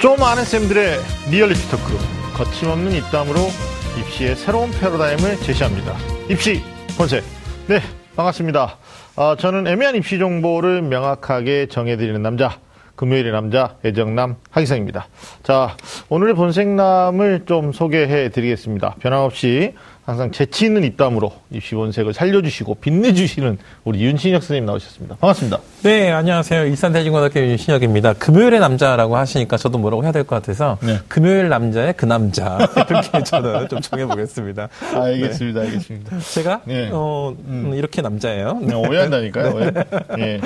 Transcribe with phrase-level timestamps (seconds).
[0.00, 0.98] 좀 아는 쌤들의
[1.30, 1.96] 리얼리티 talk
[2.36, 3.40] 거침없는 입담으로
[3.98, 5.96] 입시의 새로운 패러다임을 제시합니다.
[6.28, 6.62] 입시
[6.96, 7.24] 본색.
[7.68, 7.80] 네,
[8.16, 8.76] 반갑습니다.
[9.16, 12.58] 아, 저는 애매한 입시 정보를 명확하게 정해드리는 남자,
[12.96, 15.06] 금요일의 남자, 애정남 하기성입니다.
[15.42, 15.76] 자,
[16.08, 18.96] 오늘의 본색남을 좀 소개해 드리겠습니다.
[19.00, 19.74] 변함없이
[20.04, 25.14] 항상 재치 있는 입담으로 입시 본색을 살려주시고 빛내주시는 우리 윤신혁 선생님 나오셨습니다.
[25.20, 25.60] 반갑습니다.
[25.84, 26.66] 네, 안녕하세요.
[26.66, 28.14] 일산대중고등학교 윤신혁입니다.
[28.14, 30.98] 금요일의 남자라고 하시니까 저도 뭐라고 해야 될 것 같아서 네.
[31.06, 32.58] 금요일 남자의 그 남자
[32.90, 34.68] 이렇게 저는 좀 정해보겠습니다.
[34.92, 36.18] 알겠습니다, 알겠습니다.
[36.18, 36.88] 제가 네.
[36.92, 38.58] 어, 음, 이렇게 남자예요.
[38.60, 39.54] 네, 오해한다니까요.
[39.54, 39.70] 오해.
[40.18, 40.40] 예.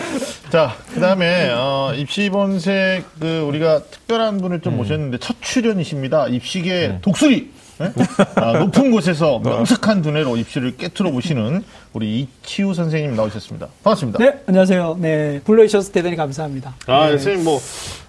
[0.50, 6.28] 자, 그 다음에, 어, 입시본색, 그, 우리가 특별한 분을 좀 모셨는데, 첫 출연이십니다.
[6.28, 7.50] 입시계 독수리!
[7.80, 7.92] 예?
[8.36, 11.62] 아, 높은 곳에서 명석한 두뇌로 입시를 깨트려 보시는
[11.96, 13.68] 우리 이치우 선생님 나오셨습니다.
[13.82, 14.18] 반갑습니다.
[14.18, 14.98] 네, 안녕하세요.
[15.00, 16.74] 네, 불러주셔서 대단히 감사합니다.
[16.86, 17.58] 아, 네, 선생님 뭐,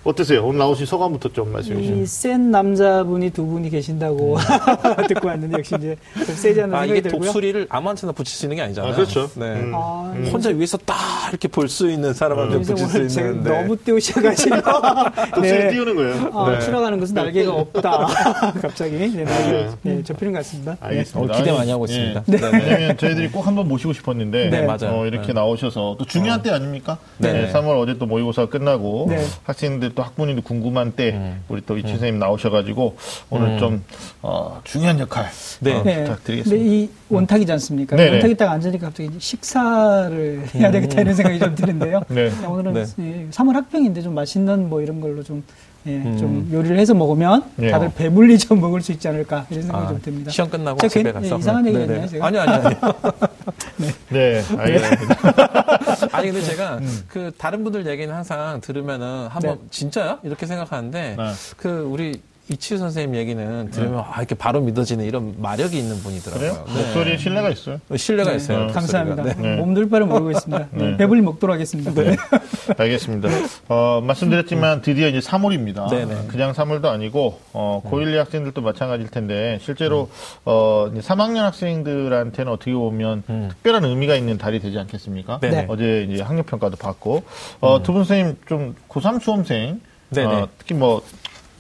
[0.04, 0.46] 어떠세요?
[0.46, 1.96] 오늘 나오신 소감부터 좀 말씀해 주시죠.
[2.02, 4.38] 이센 남자분이 두 분이 계신다고
[5.08, 7.21] 듣고 왔는데 역시 이제 좀 세지 않는 아, 생각이 이게 들고요.
[7.27, 8.91] 독수리를 아무한테나 붙일 수 있는 게 아니잖아요.
[8.91, 9.30] 아, 그렇죠.
[9.35, 9.46] 네.
[9.54, 9.71] 음.
[9.74, 10.96] 아, 혼자 위에서 딱
[11.30, 13.43] 이렇게 볼 수 있는 사람한테 붙일 수 있는.
[13.43, 13.49] 네.
[13.49, 14.55] 너무 띄우셔가지고
[15.35, 15.70] 독수리 네.
[15.71, 16.32] 띄우는 거예요.
[16.34, 16.60] 아, 네.
[16.60, 18.08] 추락하는 것은 날개가 없다.
[18.62, 20.71] 갑자기 네, 날개 네, 접히는 것 같습니다.
[20.74, 20.88] 네.
[20.88, 21.34] 알겠습니다.
[21.34, 21.93] 어, 기대 많이 하고 예.
[21.93, 22.24] 있습니다.
[22.27, 22.38] 네.
[22.38, 22.52] 네.
[22.52, 22.58] 네.
[22.76, 24.96] 왜냐면 저희들이 꼭 한번 모시 고 싶었는데 네, 맞아요.
[25.00, 25.34] 어, 이렇게 네.
[25.34, 26.98] 나오셔서 또 중요한 때 아닙니까?
[27.18, 27.34] 네.
[27.34, 29.24] 네, 3월 어제 또 모의고사 끝나고 네.
[29.44, 31.44] 학생들 또 학부모님도 궁금한 때 음.
[31.48, 32.98] 우리 또 이치 선생님 나오셔가지고
[33.30, 33.84] 오늘 좀
[34.22, 35.74] 어, 중요한 역할 네.
[35.74, 36.04] 어, 네.
[36.04, 36.94] 부탁드리겠습니다.
[37.10, 37.96] 원탁이지 않습니까?
[37.96, 38.12] 네네.
[38.12, 42.02] 원탁이 딱 앉으니까 갑자기 식사를 해야 되겠다 이런 생각이 좀 드는데요.
[42.10, 42.30] 네.
[42.46, 42.86] 오늘은 네.
[42.99, 45.44] 예, 3월 학병인데 좀 맛있는 뭐 이런 걸로 좀,
[45.86, 46.18] 예, 음.
[46.18, 47.72] 좀 요리를 해서 먹으면 네.
[47.72, 50.32] 다들 배불리 좀 먹을 수 있지 않을까 이런 생각이 아, 좀 듭니다.
[50.32, 52.08] 시험 끝나고 제가 집에 괜- 가서 예, 이상한 얘기 네, 했나요, 네.
[52.08, 52.26] 제가?
[52.27, 52.94] 아니요, 아니요, 아니요.
[54.10, 55.16] 네, 알겠습니다.
[56.12, 56.99] 아니 근데 제가 음.
[57.08, 61.24] 그 다른 분들 얘기는 항상 들으면은 한번 진짜야 이렇게 생각하는데 네.
[61.55, 66.63] 그 우리 이치우 선생님 얘기는 들으면 아 이렇게 바로 믿어지는 이런 마력이 있는 분이더라고요.
[66.63, 66.66] 그래요?
[66.67, 67.79] 목소리에 신뢰가 있어요.
[67.90, 67.97] 네.
[67.97, 68.67] 신뢰가 네, 있어요.
[68.67, 69.24] 감사합니다.
[69.24, 69.41] 목소리가.
[69.41, 69.56] 네.
[69.56, 69.62] 네.
[69.62, 70.68] 몸둘 바를 모르고 있습니다.
[70.72, 70.97] 네, 네.
[70.97, 71.94] 배불리 먹도록 하겠습니다.
[71.94, 72.16] 네.
[72.78, 73.30] 알겠습니다.
[73.68, 75.90] 어, 말씀드렸지만 드디어 이제 3월입니다.
[75.90, 76.28] 네네.
[76.28, 80.09] 그냥 3월도 아니고 어, 고1 학생들도 마찬가지일 텐데 실제로
[80.46, 83.50] 어, 이제 3학년 학생들한테는 어떻게 보면 음.
[83.52, 85.40] 특별한 의미가 있는 달이 되지 않겠습니까?
[85.41, 85.56] 네네.
[85.56, 85.66] 네.
[85.68, 87.24] 어제 이제 학력 평가도 받고
[87.59, 89.81] 어, 두분 선생님 좀 고3 수험생
[90.12, 90.34] 네네.
[90.34, 91.03] 어, 특히 뭐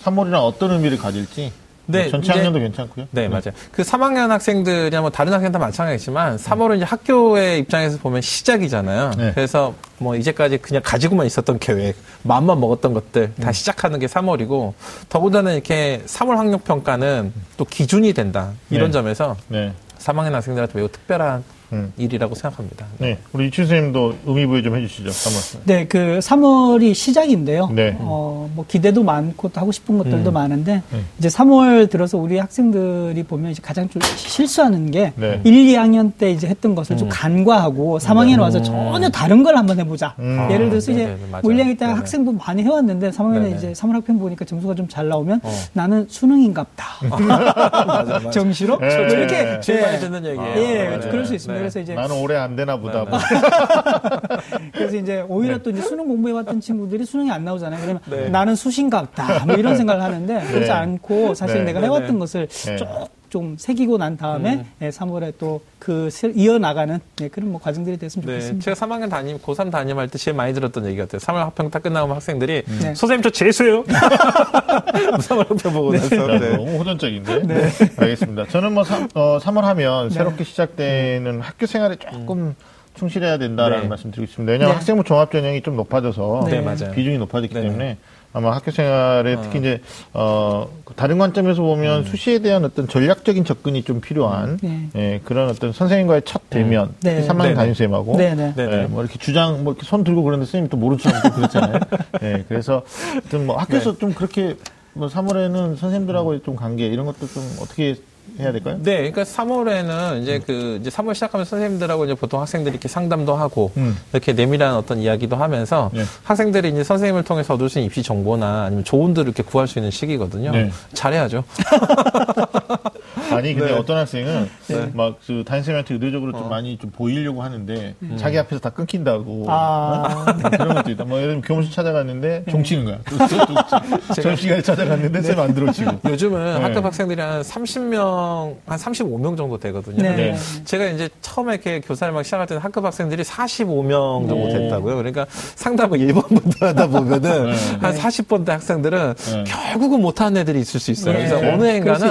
[0.07, 1.51] 3월이랑 어떤 의미를 가질지
[1.89, 3.07] 네, 뭐 전체 이제- 학년도 괜찮고요.
[3.11, 3.51] 네, 맞아요.
[3.71, 9.11] 그 3학년 학생들이나 뭐 다른 학생 다 마찬가지지만 3월은 이제 학교의 입장에서 보면 시작이잖아요.
[9.17, 9.31] 네.
[9.33, 13.41] 그래서 뭐 이제까지 그냥 가지고만 있었던 계획, 마음만 먹었던 것들 음.
[13.41, 14.73] 다 시작하는 게 3월이고
[15.07, 18.51] 더군다나 이렇게 3월 학력 평가는 또 기준이 된다.
[18.69, 18.91] 이런 네.
[18.91, 19.71] 점에서 네.
[19.99, 21.91] 3학년 학생들한테 매우 특별한 음.
[21.97, 22.85] 일이라고 생각합니다.
[22.97, 23.17] 네.
[23.33, 25.09] 우리 이춘 선생님도 의미 부여 좀 해주시죠.
[25.09, 25.59] 3월.
[25.65, 27.69] 네, 그 3월이 시작인데요.
[27.73, 27.95] 네.
[27.99, 30.33] 어, 뭐 기대도 많고 또 하고 싶은 것들도 음.
[30.33, 31.01] 많은데 네.
[31.19, 35.41] 이제 3월 들어서 우리 학생들이 보면 이제 가장 좀 실수하는 게 네.
[35.43, 39.79] 1, 2학년 때 이제 했던 것을 좀 간과하고 3학년 에 와서 전혀 다른 걸 한번
[39.79, 40.15] 해보자.
[40.19, 40.47] 음.
[40.49, 41.41] 예를 들어서 이제 네네네, 맞아요.
[41.43, 41.85] 뭐 1, 2학년 때.
[41.85, 43.55] 학생부 많이 해왔는데 3학년에 네네.
[43.57, 45.51] 이제 3월 학평 보니까 점수가 좀 잘 나오면 어.
[45.73, 46.85] 나는 수능인갑다.
[47.27, 48.29] 맞아, 맞아.
[48.31, 48.97] 정시로 네.
[48.97, 49.99] 뭐 이렇게 제일 많이 예.
[49.99, 50.53] 듣는 얘기예요.
[50.57, 51.09] 예, 네.
[51.09, 51.56] 그럴 수 있습니다.
[51.57, 51.59] 네.
[51.59, 53.03] 그래서 이제 나는 올해 안 되나 보다.
[53.03, 53.19] 네, 뭐.
[54.73, 57.81] 그래서 이제 오히려 또 이제 수능 공부해왔던 친구들이 수능이 안 나오잖아요.
[57.81, 58.29] 그러면 네.
[58.29, 59.45] 나는 수신갑다.
[59.45, 61.65] 뭐 이런 생각을 하는데 그렇지 않고 사실 네.
[61.65, 62.19] 내가 네, 해왔던 네.
[62.19, 62.75] 것을 네.
[62.77, 62.87] 쭉
[63.37, 68.33] 좀 새기고 난 다음에 예, 3월에 또 그 이어나가는 예, 그런 뭐 과정들이 됐으면 네,
[68.33, 68.63] 좋겠습니다.
[68.63, 71.19] 제가 3학년 담임, 고3 담임할 때 제일 많이 들었던 얘기 같아요.
[71.19, 72.95] 3월 학평 딱 끝나면 학생들이 네.
[72.95, 73.83] 선생님 저 재수요.
[75.21, 76.15] 3월 학평 보고 나서.
[76.33, 76.57] 야, 네.
[76.57, 77.69] 너무 호전적인데.
[77.97, 78.47] 알겠습니다.
[78.47, 80.13] 저는 뭐 3, 어, 3월 하면 네.
[80.15, 82.55] 새롭게 시작되는 학교 생활에 조금
[82.95, 83.87] 충실해야 된다라는 네.
[83.87, 84.53] 말씀 드리고 싶습니다.
[84.53, 84.77] 왜냐하면 네.
[84.79, 86.91] 학생부 종합 전형이 좀 높아져서 네, 맞아요.
[86.95, 87.67] 비중이 높아졌기 네네.
[87.67, 87.97] 때문에
[88.33, 89.81] 아마 학교 생활에 특히 이제
[90.13, 94.89] 어 다른 관점에서 보면 수시에 대한 어떤 전략적인 접근이 좀 필요한 네.
[94.95, 97.25] 예, 그런 어떤 선생님과의 첫 대면 네.
[97.25, 97.53] 3학년 네네.
[97.55, 98.53] 담임 쌤하고 네네.
[98.55, 98.69] 네.
[98.83, 101.79] 예, 뭐 이렇게 주장 뭐 이렇게 손 들고 그러는데 선생님 또 모른 척하고 그렇잖아요.
[102.23, 103.99] 예, 그래서 하여튼 뭐 학교에서 네.
[103.99, 104.55] 좀 그렇게
[104.93, 107.95] 뭐 3월에는 선생님들하고의 좀 관계 이런 것도 좀 어떻게
[108.39, 108.77] 해야 될까요?
[108.81, 113.71] 네, 그러니까 3월에는 이제 그 이제 3월 시작하면 선생님들하고 이제 보통 학생들이 이렇게 상담도 하고
[113.77, 113.97] 음.
[114.13, 116.03] 이렇게 내밀한 어떤 이야기도 하면서 네.
[116.23, 119.91] 학생들이 이제 선생님을 통해서 얻을 수 있는 입시 정보나 아니면 조언들을 이렇게 구할 수 있는
[119.91, 120.51] 시기거든요.
[120.51, 120.71] 네.
[120.93, 121.43] 잘해야죠.
[123.31, 123.77] 아니 근데 네.
[123.77, 124.49] 어떤 학생은
[124.93, 130.25] 막그 담임쌤한테 의도적으로 좀 많이 좀 보이려고 하는데 자기 앞에서 다 끊긴다고 아.
[130.27, 130.49] 어?
[130.49, 131.05] 그런 것도 있다.
[131.05, 132.99] 뭐 예를 들면 교무실 찾아갔는데 종치는 거야.
[134.15, 135.99] 점심시간에 찾아갔는데 쌤 안 들어치고.
[136.09, 136.61] 요즘은 네.
[136.61, 139.97] 학급 학생들이 한 30명, 한 35명 정도 되거든요.
[139.97, 140.09] 네.
[140.09, 144.53] 근데 제가 이제 처음에 이렇게 교사를 막 시작할 때는 학급 학생들이 45명 정도 네.
[144.53, 144.95] 됐다고요.
[144.97, 145.25] 그러니까
[145.55, 147.77] 상담을 1번부터 하다 보면은 네.
[147.79, 149.43] 한 40번대 학생들은 네.
[149.45, 151.13] 결국은 못하는 애들이 있을 수 있어요.
[151.13, 151.19] 네.
[151.19, 151.53] 그래서 네.
[151.53, 151.65] 어느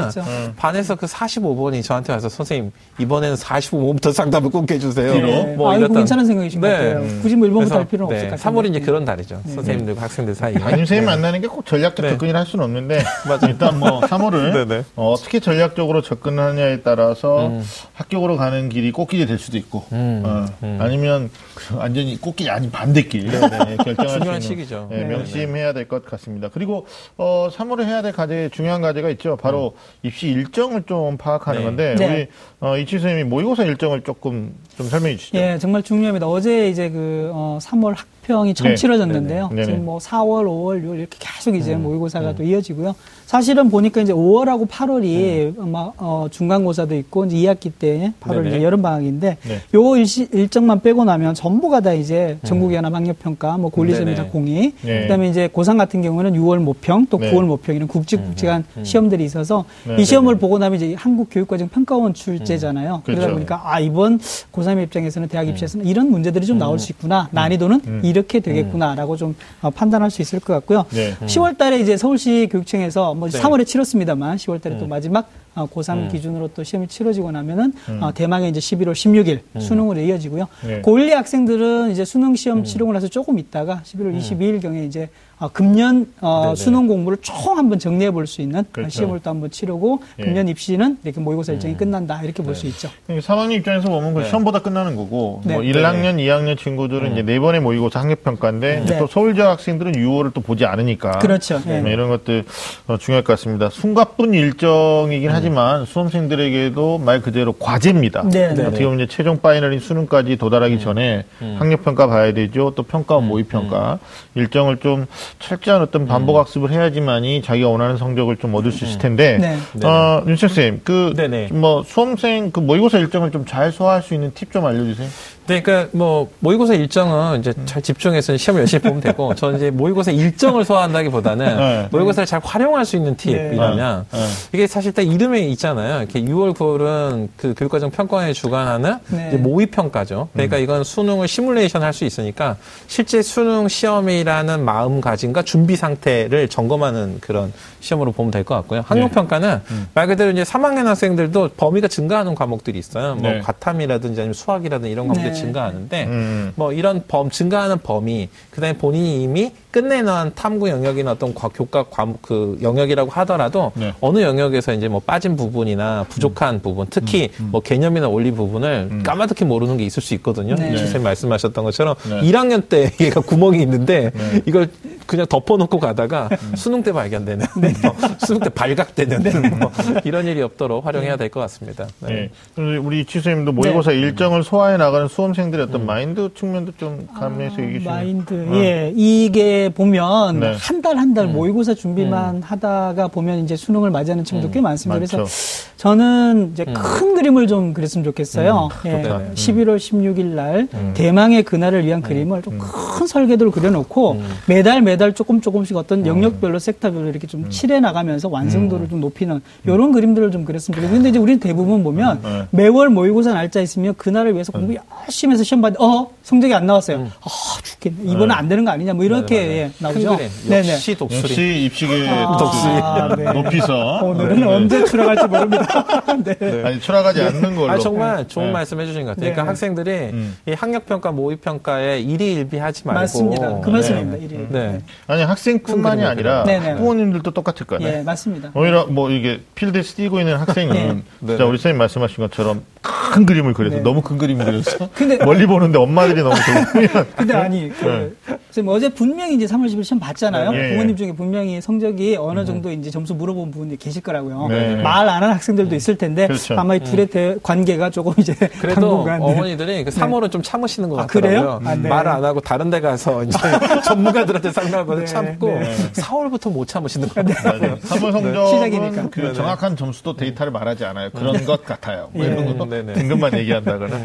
[0.08, 0.24] 있죠.
[0.56, 5.14] 반에서 그 45번이 저한테 와서 선생님, 이번에는 45번부터 상담을 꼭 해주세요.
[5.14, 5.54] 네.
[5.56, 7.00] 뭐 아, 이거 괜찮은 생각이신 것 같아요.
[7.22, 8.56] 굳이 뭐 1번부터 할 필요는 없을 것 같아요.
[8.56, 9.40] 3월이 이제 그런 달이죠.
[9.46, 10.54] 선생님들과 학생들 사이에.
[10.58, 12.10] 담임쌤이 만나는 게 꼭 전략적 네.
[12.12, 12.98] 접근이라 할 수는 없는데
[13.48, 14.84] 일단 뭐 3월을 네네.
[14.96, 17.50] 어, 떻게 전략적으로 접근하냐에 따라서
[17.94, 20.22] 합격으로 가는 길이 꽃길이 될 수도 있고 음.
[20.24, 20.46] 어,
[20.80, 24.88] 아니면 그 완전히 꽃길이 아닌 반대길 네, 결정할 수 중요한 있는 시기죠.
[24.90, 25.04] 네, 네.
[25.04, 26.48] 명심해야 될 것 같습니다.
[26.52, 26.86] 그리고
[27.16, 29.36] 어, 3월에 해야 될 과제 중요한 과제가 있죠.
[29.36, 31.64] 바로 입시 일정을 좀 파악하는 네.
[31.64, 32.06] 건데 네.
[32.06, 32.26] 우리
[32.60, 35.38] 어, 이치 선생님이 모의고사 일정을 조금 좀 설명해 주시죠.
[35.38, 36.26] 예, 정말 중요합니다.
[36.26, 38.75] 어제 이제 그 어, 3월 학 평이 처음 네.
[38.75, 39.49] 치러졌는데요.
[39.50, 39.64] 네네.
[39.64, 41.84] 지금 뭐 4월, 5월, 6월 이렇게 계속 이제 음.
[41.84, 42.94] 모의고사가 또 이어지고요.
[43.25, 48.49] 사실은 보니까 이제 5월하고 8월이 아마 어, 중간고사도 있고 이제 2학기 때 8월 네네.
[48.49, 49.61] 이제 여름 방학인데 네.
[49.75, 54.28] 요 일시, 일정만 빼고 나면 전부가 다 이제 전국연합 학력평가, 뭐 네네.
[54.28, 55.02] 공이, 네.
[55.02, 57.32] 그다음에 이제 고3 같은 경우는 6월 모평, 또 네.
[57.32, 60.40] 9월 모평 이런 굵직굵직한 시험들이 있어서 네, 이 시험을 네, 네.
[60.40, 63.02] 보고 나면 이제 한국 교육과정 평가원 출제잖아요.
[63.05, 63.34] 그러다 그렇죠.
[63.34, 64.19] 보니까 아 이번
[64.52, 67.28] 고3 입장에서는 대학 입시에서는 이런 문제들이 좀 나올 수 있구나.
[67.32, 70.86] 난이도는 이렇게 되겠구나라고 좀 어, 판단할 수 있을 것 같고요.
[70.90, 71.14] 네.
[71.20, 73.38] 10월 달에 이제 서울시 교육청에서 뭐 네.
[73.38, 78.50] 3월에 치렀습니다만 10월 달에 또 마지막 어, 고3 기준으로 또 시험이 치러지고 나면은 어, 대망의
[78.50, 80.48] 이제 11월 16일 수능으로 이어지고요.
[80.66, 80.82] 네.
[80.82, 86.06] 고1 학생들은 이제 수능 시험 치르고 나서 조금 있다가 11월 22일 경에 이제 어, 금년
[86.22, 86.54] 어.
[86.56, 88.90] 수능 공부를 총 한번 정리해 볼 수 있는 그렇죠.
[88.90, 90.22] 시험을 또 한번 치르고 예.
[90.24, 92.88] 금년 입시는 이렇게 모의고사 일정이 끝난다 이렇게 볼 수 있죠.
[93.08, 94.26] 3학년 입장에서 보면 그 네.
[94.26, 95.52] 시험보다 끝나는 거고 네.
[95.54, 98.98] 뭐 1학년, 2학년 친구들은 이제 네 번의 모의고사 학력 평가인데 이제 네.
[98.98, 101.60] 또 서울 지역 학생들은 6월을 또 보지 않으니까 그렇죠.
[101.66, 101.82] 네.
[101.82, 102.44] 네, 이런 것들
[102.88, 103.68] 어, 중요할 것 같습니다.
[103.68, 108.22] 숨가쁜 일정이긴 하지만 수험생들에게도 말 그대로 과제입니다.
[108.30, 108.64] 네, 네.
[108.64, 111.24] 어떻게 보면 이제 최종 파이널인 수능까지 도달하기 전에
[111.58, 112.72] 학력 평가 봐야 되죠.
[112.74, 113.98] 또 평가, 모의 평가
[114.34, 115.06] 일정을 좀
[115.38, 119.38] 철저한 어떤 반복 학습을 해야지만이 자기가 원하는 성적을 좀 얻을 수 있을 텐데
[119.75, 119.87] 네.
[119.87, 121.49] 어, 윤철 쌤, 그 네네.
[121.52, 125.08] 뭐 수험생 그 모의고사 일정을 좀 잘 소화할 수 있는 팁 좀 알려주세요.
[125.46, 130.10] 네, 그러니까 뭐 모의고사 일정은 이제 잘 집중해서 시험 열심히 보면 되고 저는 이제 모의고사
[130.10, 131.88] 일정을 소화한다기보다는 네.
[131.90, 134.19] 모의고사를 잘 활용할 수 있는 팁이라면 네.
[134.19, 134.26] 네.
[134.52, 135.98] 이게 사실 딱 이름에 있잖아요.
[135.98, 139.37] 이렇게 6월 9월은 그 교육과정 평가원에 주관하는 네.
[139.37, 140.28] 모의 평가죠.
[140.32, 142.56] 그러니까 이건 수능을 시뮬레이션 할 수 있으니까
[142.88, 148.82] 실제 수능 시험이라는 마음가짐과 준비 상태를 점검하는 그런 시험으로 보면 될 것 같고요.
[148.87, 149.60] 학력 평가는
[149.94, 153.14] 말 그대로 이제 3학년 학생들도 범위가 증가하는 과목들이 있어요.
[153.14, 153.40] 뭐 네.
[153.40, 155.35] 과탐이라든지 아니면 수학이라든지 이런 과목들이 네.
[155.36, 156.52] 증가하는데 음.
[156.56, 162.23] 뭐 이런 범 증가하는 범위 그다음에 본인이 이미 끝내놓은 탐구 영역이나 어떤 과- 교과 과목
[162.23, 163.93] 그 영역이라고 하더라도 네.
[164.00, 169.76] 어느 영역에서 이제 뭐 빠진 부분이나 부족한 부분 특히 뭐 개념이나 원리 부분을 까마득히 모르는
[169.76, 170.55] 게 있을 수 있거든요.
[170.55, 170.70] 네.
[170.70, 170.76] 네.
[170.78, 172.23] 선생님 말씀하셨던 것처럼 네.
[172.23, 174.43] 1학년 때 얘가 구멍이 있는데 네.
[174.46, 174.70] 이걸
[175.06, 177.46] 그냥 덮어놓고 가다가 수능 때 발견되는
[177.82, 177.93] 뭐
[178.25, 179.70] 수능 때 발각되는 뭐
[180.05, 181.87] 이런 일이 없도록 활용해야 될 것 같습니다.
[182.00, 182.31] 네.
[182.56, 182.76] 네.
[182.78, 187.94] 우리 이치 선생님도 모의고사 일정을 소화해 나가는 수험생들의 어떤 마인드 측면도 좀 감내해서 얘기해 주시면.
[187.94, 188.46] 마인드.
[188.55, 188.93] 예.
[188.96, 190.54] 이게 보면 네.
[190.58, 194.98] 한달 한 달 모의고사 준비만 하다가 보면 이제 수능을 맞이하는 친구도 꽤 많습니다.
[194.98, 195.16] 많죠.
[195.18, 195.30] 그래서
[195.76, 198.68] 저는 이제 큰 그림을 좀 그렸으면 좋겠어요.
[198.84, 199.02] 예.
[199.02, 199.20] 좋다.
[199.34, 205.76] 11월 16일 날 대망의 그날을 위한 그림을 좀 큰 설계도를 그려놓고 매달 매달 조금 조금씩
[205.76, 210.94] 어떤 영역별로 섹터별로 이렇게 좀 칠해 나가면서 완성도를 좀 높이는 이런 그림들을 좀 그렸으면 좋겠어요.
[210.96, 212.42] 근데 이제 우리는 대부분 보면 네.
[212.50, 214.75] 매월 모의고사 날짜 있으면 그날을 위해서 공부
[215.06, 217.06] 열심히 해서 시험 봤는데 어 성적이 안 나왔어요.
[217.20, 217.28] 아
[217.62, 217.96] 죽겠네.
[218.12, 219.55] 이번에 안 되는 거 아니냐 뭐 이렇게 네.
[219.56, 220.16] 예, 큰 나오죠.
[220.48, 220.72] 네네.
[220.72, 221.20] 역시 독수리.
[221.22, 223.25] 역시 입시계 아, 네.
[223.32, 224.54] 높이서 오늘은 네, 네.
[224.54, 225.84] 언제 출항할지 모릅니다.
[226.25, 226.62] 네.
[226.64, 227.70] 아니 추락하지 않는 걸로.
[227.72, 228.52] 아, 정말 좋은 네.
[228.52, 229.25] 말씀 해주신 것 같아요.
[229.26, 229.32] 네.
[229.32, 230.36] 그러니까 학생들이 음.
[230.46, 233.00] 이 학력평가, 모의평가에 일희일비 하지 말고.
[233.00, 233.60] 맞습니다.
[233.60, 234.25] 그 말씀입니다.
[234.25, 234.46] 일일.
[234.50, 234.80] 네.
[235.06, 236.76] 아니 학생뿐만이 큰 아니라 그림을 그려요.
[236.76, 237.98] 부모님들도 똑같을 거 아니에요.
[237.98, 238.50] 예, 맞습니다.
[238.54, 240.75] 오히려 뭐 이게 필드에서 뛰고 있는 학생은
[241.20, 241.28] 네.
[241.28, 243.82] 진짜 우리 선생님 말씀하신 것처럼 큰 그림을 그려서 네.
[243.82, 248.16] 너무 큰 그림을 그려서 근데- 멀리 보는데 엄마들이 너무 좋으면 근데 아니, 그,
[248.50, 250.50] 선생님 어제 분명히 이제 3월 10일 시험 봤잖아요.
[250.52, 250.71] 네.
[250.71, 254.49] 부모님 중에 분명히 성적이 어느 정도 이제 점수 물어본 분이 계실 거라고요.
[254.49, 254.76] 네.
[254.76, 256.55] 말안 하는 학생들 어머님들도 있을 텐데 그렇죠.
[256.59, 259.26] 아마 이 둘의 대, 관계가 조금 이제 그래도 당분간 네.
[259.33, 261.40] 어머니들이 그 3월은 좀 참으시는 것 아, 그래요?
[261.40, 261.71] 같더라고요.
[261.71, 261.88] 아, 네.
[261.88, 263.38] 말안 하고 다른 데 가서 이제
[263.85, 265.75] 전문가들한테 상담을 네, 참고 네.
[265.95, 267.59] 4월부터 못 참으시는 것 같아요.
[267.61, 267.76] 맞아요.
[267.78, 269.09] 3월 성적은 시작이니까.
[269.11, 269.35] 그.
[269.35, 271.11] 정확한 점수도 데이터를 말하지 않아요.
[271.11, 272.09] 그런 것 같아요.
[272.12, 272.28] 뭐 예.
[272.28, 272.93] 이런 거 음, 네네.
[272.95, 273.97] 등급만 얘기한다거나.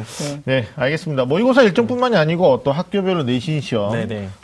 [0.46, 1.26] 네, 알겠습니다.
[1.26, 3.92] 모의고사 일정뿐만이 아니고 또 학교별로 내신 시험.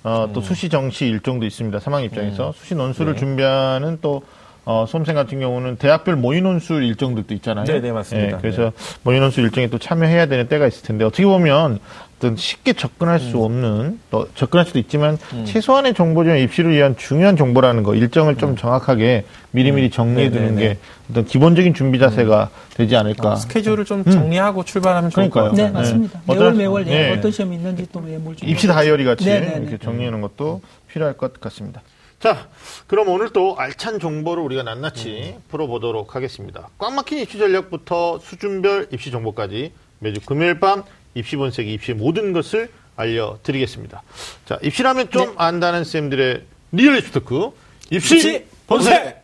[0.04, 1.80] 어, 또 수시 정시 일정도 있습니다.
[1.80, 3.20] 3학년 입장에서 수시 논술을 네.
[3.20, 4.22] 준비하는 또
[4.64, 7.66] 어, 수험생 같은 경우는 대학별 모의 논술 일정들도 있잖아요.
[7.66, 8.38] 네 네, 맞습니다.
[8.38, 11.80] 예, 그래서 모의 논술 일정에 또 참여해야 되는 때가 있을 텐데 어떻게 보면
[12.18, 17.84] 어떤 쉽게 접근할 수 없는 또 접근할 수도 있지만 최소한의 정보지만 입시를 위한 중요한 정보라는
[17.84, 20.58] 거 일정을 좀 정확하게 미리미리 정리해 두는.
[20.58, 20.78] 게
[21.12, 23.34] 어떤 기본적인 준비 자세가 되지 않을까.
[23.34, 25.52] 어, 스케줄을 좀 정리하고 출발하면 좋을 것 그러니까요.
[25.52, 25.68] 같아요.
[25.68, 26.22] 네, 맞습니다.
[26.26, 26.34] 네.
[26.34, 27.18] 매월 매월 예, 네.
[27.18, 28.50] 어떤 시험이 있는지 또 예, 뭘 좀.
[28.50, 29.62] 입시 다이어리 같이 네네네.
[29.62, 31.82] 이렇게 정리해 놓은 것도 필요할 것 같습니다.
[32.20, 32.48] 자,
[32.88, 36.70] 그럼 오늘 또 알찬 정보를 우리가 낱낱이 풀어보도록 하겠습니다.
[36.80, 40.84] 꽉 막힌 입시 전략부터 수준별 입시 정보까지 매주 금요일 밤
[41.18, 44.04] 입시 본색이 입시의 모든 것을 알려드리겠습니다.
[44.46, 47.52] 자, 입시라면 좀 안다는 쌤들의 real 입시 talk
[47.90, 49.24] 입시, 입시 본색!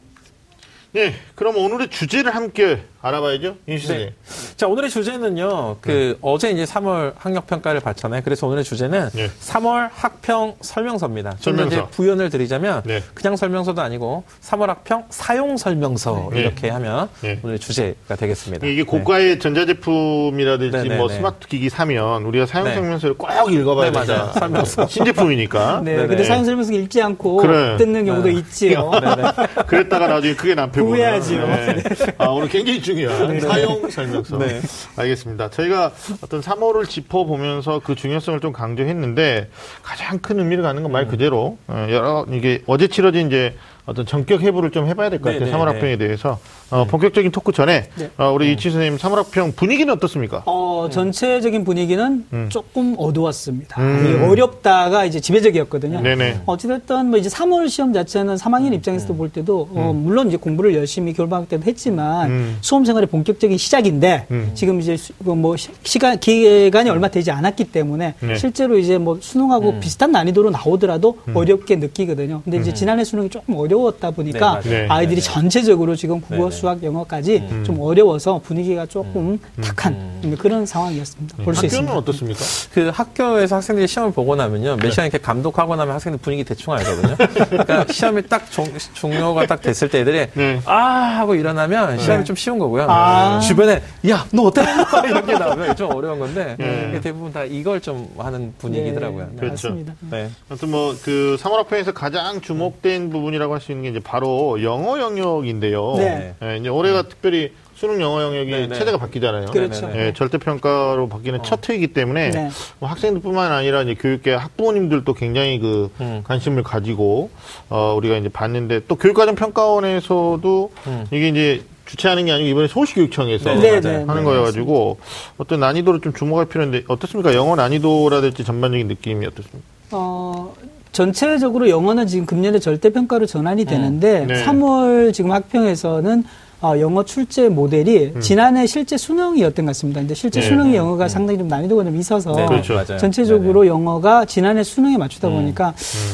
[0.94, 2.84] 네, 그럼 오늘의 주제를 함께
[3.14, 3.58] 알아봐야죠.
[3.68, 4.14] 윤시 선생님.
[4.16, 4.56] 네.
[4.56, 8.22] 자, 오늘의 주제는요, 그, 어제 이제 3월 학력 평가를 봤잖아요.
[8.24, 9.30] 그래서 오늘의 주제는 네.
[9.42, 11.36] 3월 학평 설명서입니다.
[11.42, 11.76] 설명서.
[11.76, 13.04] 이제 부연을 드리자면, 네.
[13.14, 16.40] 그냥 설명서도 아니고, 3월 학평 사용 설명서, 네.
[16.40, 17.40] 이렇게 하면 네.
[17.44, 18.66] 오늘의 주제가 되겠습니다.
[18.66, 21.16] 이게 고가의 전자제품이라든지 네, 네, 뭐 네.
[21.16, 22.74] 스마트 기기 사면 우리가 사용 네.
[22.76, 24.06] 설명서를 꼭 읽어봐야 네.
[24.06, 24.32] 맞아요.
[24.34, 24.88] 설명서.
[24.94, 25.82] 신제품이니까.
[25.84, 26.08] 네, 네네.
[26.08, 27.76] 근데 사용 설명서 읽지 않고 그래.
[27.76, 28.92] 뜯는 경우도 있지요.
[29.68, 30.98] 그랬다가 나중에 크게 남편 보는.
[31.00, 31.48] 후회하지요.
[31.48, 31.84] 네.
[32.18, 34.38] 아, 오늘 굉장히 중 요한 사용 설명서.
[34.38, 34.62] 네.
[34.96, 35.50] 알겠습니다.
[35.50, 39.50] 저희가 어떤 3호를 짚어보면서 그 중요성을 좀 강조했는데
[39.82, 44.42] 가장 큰 의미를 갖는 건 말 그대로 어, 여러 이게 어제 치러진 이제 어떤 전격
[44.42, 45.46] 해부를 좀 해봐야 될 것 같아요.
[45.46, 45.72] 네, 네, 3월 네.
[45.74, 46.40] 학평에 대해서
[46.72, 48.10] 어, 본격적인 토크 전에 네.
[48.18, 50.42] 어, 우리 이치 선생님 3월 학평 분위기는 어떻습니까?
[50.46, 52.46] 어, 전체적인 분위기는 음.
[52.50, 53.80] 조금 어두웠습니다.
[53.82, 54.06] 음.
[54.08, 56.02] 이게 어렵다가 이제 지배적이었거든요.
[56.02, 56.42] 네네.
[56.46, 61.14] 어찌됐든 뭐 이제 3월 시험 자체는 3학년 입장에서 볼 때도 어, 물론 이제 공부를 열심히
[61.14, 62.58] 겨울방학 때도 했지만 음.
[62.62, 64.52] 수험 생활의 본격적인 시작인데 음.
[64.56, 68.36] 지금 이제 수- 그뭐 시- 시간 기간이 얼마 되지 않았기 때문에 네.
[68.36, 72.42] 실제로 이제 뭐 수능하고 비슷한 난이도로 나오더라도 어렵게 느끼거든요.
[72.44, 74.70] 근데 이제 지난해 수능이 조금 어려웠다 보니까 네.
[74.70, 74.86] 네.
[74.90, 75.34] 아이들이 네, 네.
[75.34, 76.63] 전체적으로 지금 국어, 네, 네.
[76.64, 81.36] 수학, 영어까지 좀 어려워서 분위기가 조금 탁한 그런 상황이었습니다.
[81.44, 81.98] 볼수 학교는 있습니다.
[81.98, 82.40] 어떻습니까?
[82.74, 84.78] 그 학교에서 학생들이 시험을 보고 나면요.
[84.78, 87.18] 몇 시간 이렇게 감독하고 나면 학생들 분위기 대충 알거든요.
[87.18, 90.62] 그러니까 시험이 딱 종, 종료가 딱 됐을 때 애들이 네.
[90.64, 90.74] 아
[91.20, 92.86] 하고 일어나면 시험이 좀 쉬운 거고요.
[92.90, 93.42] 아.
[93.42, 94.62] 주변에 야 너 어때?
[95.06, 97.02] 이렇게 나오면 좀 어려운 건데 네.
[97.02, 99.28] 대부분 다 이걸 좀 하는 분위기더라고요.
[99.34, 99.68] 네, 그렇죠.
[99.68, 99.94] 맞습니다.
[100.10, 100.30] 네.
[100.50, 105.96] 아무튼 뭐그 3월 학평에서 가장 주목된 부분이라고 할 수 있는 게 이제 바로 영어 영역인데요.
[105.98, 106.34] 네.
[106.44, 108.76] 예, 이제 올해가 특별히 수능 영어 영역이 네, 네.
[108.78, 109.48] 체제가 바뀌잖아요.
[109.48, 109.88] 그렇죠.
[109.88, 110.08] 네, 네.
[110.08, 112.50] 예, 절대 평가로 바뀌는 첫 해이기 때문에 네.
[112.80, 116.22] 뭐 학생들뿐만 아니라 이제 교육계 학부모님들도 굉장히 그 음.
[116.24, 117.30] 관심을 가지고
[117.70, 121.06] 어, 우리가 이제 봤는데 또 교육과정 평가원에서도 음.
[121.12, 124.06] 이게 이제 주최하는 게 아니고 이번에 서울시교육청에서 네, 네, 맞아요.
[124.08, 125.00] 하는 거여가지고
[125.38, 127.34] 어떤 난이도를 좀 주목할 필요인데 어떻습니까?
[127.36, 129.68] 영어 난이도라든지 전반적인 느낌이 어떻습니까?
[129.92, 130.56] 어,
[130.94, 134.46] 전체적으로 영어는 지금 금년에 절대평가로 전환이 되는데 네.
[134.46, 136.24] 3월 지금 학평에서는
[136.64, 140.00] 어, 영어 출제 모델이 지난해 실제 수능이었던 것 같습니다.
[140.00, 140.42] 근데 실제 음.
[140.42, 140.48] 네.
[140.48, 142.82] 수능의 영어가 상당히 좀 난이도가 좀 있어서 네, 그렇죠.
[142.98, 145.74] 전체적으로 영어가 지난해 수능에 맞추다 보니까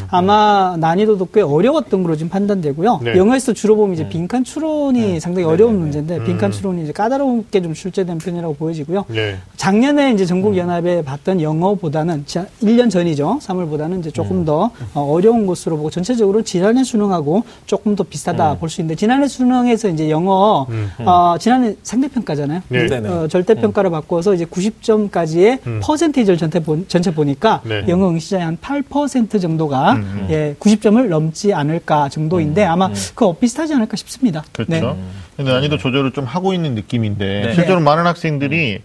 [0.10, 3.02] 아마 난이도도 꽤 어려웠던 걸로 지금 판단되고요.
[3.04, 3.16] 네.
[3.16, 6.26] 영어에서 주로 보면 이제 빈칸 추론이 상당히 어려운 문제인데 음.
[6.26, 9.06] 빈칸 추론이 이제 까다롭게 좀 출제된 편이라고 보여지고요.
[9.10, 9.38] 네.
[9.56, 13.38] 작년에 이제 전국 연합에 봤던 영어보다는 자, 1년 전이죠.
[13.44, 18.70] 3월보다는 이제 조금 더 어, 어려운 것으로 보고 전체적으로 지난해 수능하고 조금 더 비슷하다 볼
[18.70, 20.39] 수 있는데 지난해 수능에서 이제 영어
[20.70, 20.90] 음.
[21.00, 22.62] 어, 지난해 상대평가잖아요.
[22.70, 22.88] 네.
[22.88, 23.10] 네네.
[23.10, 25.80] 어, 절대평가로 바꿔서 이제 90점까지의 음.
[25.84, 27.86] 퍼센테이지를 전체, 보, 전체 보니까 네.
[27.88, 30.28] 영어 응시자의 한 8% 정도가 음, 음.
[30.30, 34.44] 예, 90점을 넘지 않을까 정도인데 아마 그거 비슷하지 않을까 싶습니다.
[34.52, 34.72] 그렇죠.
[34.72, 34.96] 네.
[35.40, 37.54] 근데 난이도 조절을 좀 하고 있는 느낌인데 네.
[37.54, 38.82] 실제로 많은 학생들이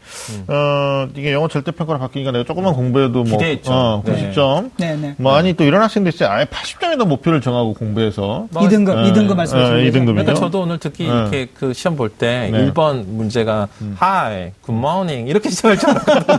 [0.47, 3.73] 어 이게 영어 절대 평가로 바뀌니까 내가 조금만 공부해도 뭐 기대했죠.
[3.73, 4.33] 어, 네.
[4.33, 5.15] 90점 네, 네.
[5.19, 6.29] 뭐 아니 또 이런 학생도 있어요.
[6.31, 9.79] 아예 80점에다 목표를 정하고 공부해서 뭐, 2등급, 어, 2등급 말씀하시는 어, 거죠?
[9.81, 10.25] 이등급이죠.
[10.25, 11.09] 그러니까 저도 오늘 듣기 네.
[11.09, 12.71] 이렇게 그 시험 볼때 네.
[12.71, 13.67] 1번 문제가
[14.01, 16.39] Hi, Good Morning 이렇게 시작할 줄 알았거든요.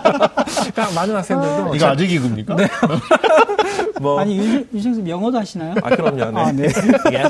[0.71, 2.55] 그러니까 많은 학생들도 이거 아직 이급니까?
[2.55, 2.67] 네.
[4.01, 5.75] 뭐 아니 윤- 윤생 님 영어도 하시나요?
[5.81, 6.31] 아, 그럼요.
[6.31, 6.39] 네.
[6.39, 6.67] 아, 네.
[7.13, 7.23] 예.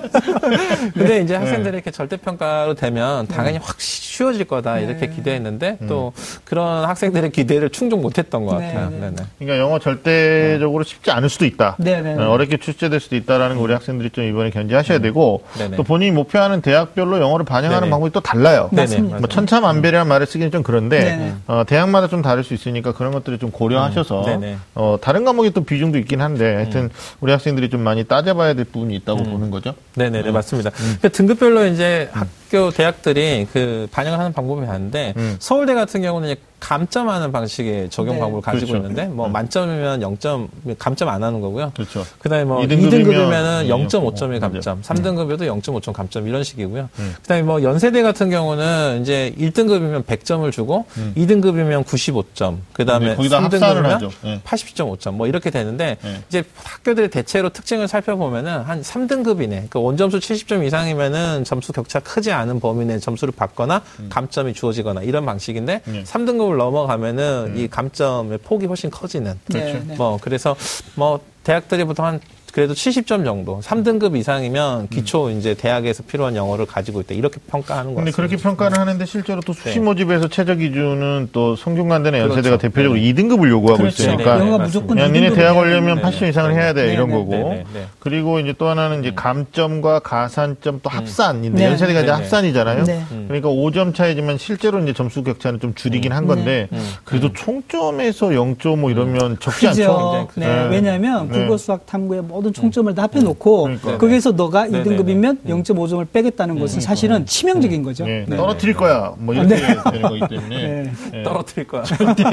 [0.94, 6.14] 근데 이제 학생들이 이렇게 절대 평가로 되면 당연히 확 쉬워질 거다 이렇게 기대했는데 또
[6.44, 8.90] 그런 학생들의 기대를 충족 못했던 것 네, 같아요.
[8.90, 9.00] 네.
[9.00, 9.24] 네, 네.
[9.40, 11.76] 그러니까 영어 절대적으로 쉽지 않을 수도 있다.
[11.80, 12.14] 네, 네.
[12.16, 15.78] 어, 어렵게 출제될 수도 있다라는 거 우리 학생들이 좀 이번에 견제하셔야 되고 네네.
[15.78, 17.92] 또 본인이 목표하는 대학별로 영어를 반영하는 네네.
[17.92, 18.70] 방법이 또 달라요.
[18.72, 18.98] 네네.
[19.02, 21.34] 뭐 천차만별이라는 말을 쓰기는 좀 그런데 네네.
[21.48, 24.58] 어, 대학마다 좀 다를 수 있으니까 그런 것들을 좀 고려하셔서 음, 네네.
[24.76, 26.90] 어, 다른 과목이 또 비중도 있긴 한데 하여튼
[27.22, 29.74] 우리 학생들이 좀 많이 따져봐야 될 부분이 있다고 보는 거죠.
[29.96, 30.72] 네네 네, 맞습니다.
[30.80, 30.98] 음.
[31.02, 35.38] 그 등급별로 이제 학교, 대학들이 그 반영하는 방법이 다른데, 음.
[35.40, 38.22] 서울대 같은 경우는 감점하는 방식의 적용 네.
[38.22, 38.88] 방법을 가지고 그렇죠.
[38.88, 40.48] 있는데, 뭐 만점이면 0점,
[40.80, 41.72] 감점 안 하는 거고요.
[41.76, 42.06] 그렇죠.
[42.20, 46.90] 그 다음에 뭐 이등급이면 2등급이면은 음, 0.5점의 음, 감점, 3등급이어도 0.5점 감점 이런 식이고요.
[47.00, 47.16] 음.
[47.22, 51.14] 그 다음에 뭐 연세대 같은 경우는 이제 1등급이면 100점을 주고, 음.
[51.18, 54.12] 2등급이면 95점, 그 다음에 네, 거기다 합산을 3등급이면 하죠.
[54.24, 54.42] 네.
[54.44, 56.22] 80.5점 뭐 이렇게 되는데 네.
[56.30, 59.50] 이제 학교들의 대체로 특징을 살펴보면은 한 3등급이네.
[59.50, 65.26] 그러니까 원점수 70점 이상이면은 점수 격차 크지 않은 범위 내 점수를 받거나 감점이 주어지거나 이런
[65.26, 66.04] 방식인데 네.
[66.04, 69.40] 3등급 을 넘어가면은 이 감점의 폭이 훨씬 커지는.
[69.48, 69.88] 네, 그렇죠.
[69.88, 69.96] 네.
[69.96, 70.56] 뭐 그래서
[70.96, 72.20] 뭐 대학들이 보통 한
[72.56, 77.96] 그래도 70점 정도, 3등급 이상이면 기초 이제 대학에서 필요한 영어를 가지고 있다 이렇게 평가하는 거
[77.98, 78.16] 근데 같습니다.
[78.16, 79.84] 그렇게 평가를 하는데 실제로 또 수시 네.
[79.84, 82.62] 모집에서 최저 기준은 또 성균관대나 연세대가 그렇죠.
[82.62, 84.04] 대표적으로 2등급을 요구하고 그렇죠.
[84.04, 85.36] 있으니까 네, 네, 무조건 야, 니네 2등급이야.
[85.36, 87.86] 대학 오려면 네, 80점 이상을 네, 해야 돼 네, 이런 네, 거고 네, 네, 네.
[88.00, 91.66] 그리고 이제 또 하나는 이제 감점과 가산점 또 합산인데 네.
[91.72, 92.22] 연세대가 이제 네, 네.
[92.22, 92.84] 합산이잖아요.
[92.86, 93.04] 네.
[93.28, 96.90] 그러니까 5점 차이지만 실제로 이제 점수 격차는 좀 줄이긴 한 건데 음.
[97.04, 99.76] 그래도 총점에서 0.5 이러면 적지 않죠.
[99.76, 100.28] 그죠.
[100.34, 100.70] 굉장히 네.
[100.70, 101.40] 왜냐하면 네.
[101.40, 103.98] 국어, 수학, 탐구의 모든 총점을 다 합해놓고 그러니까.
[103.98, 108.06] 거기에서 너가 네, 2등급이면 0.5점을 빼겠다는 것은 사실은 치명적인 거죠.
[108.06, 108.38] 네, 네.
[108.38, 109.14] 떨어뜨릴 거야.
[109.18, 110.92] 뭐 이렇게 되는 거기 때문에 네.
[111.12, 111.24] 네.
[111.24, 111.84] 떨어뜨릴 거야.
[111.84, 112.24] 절대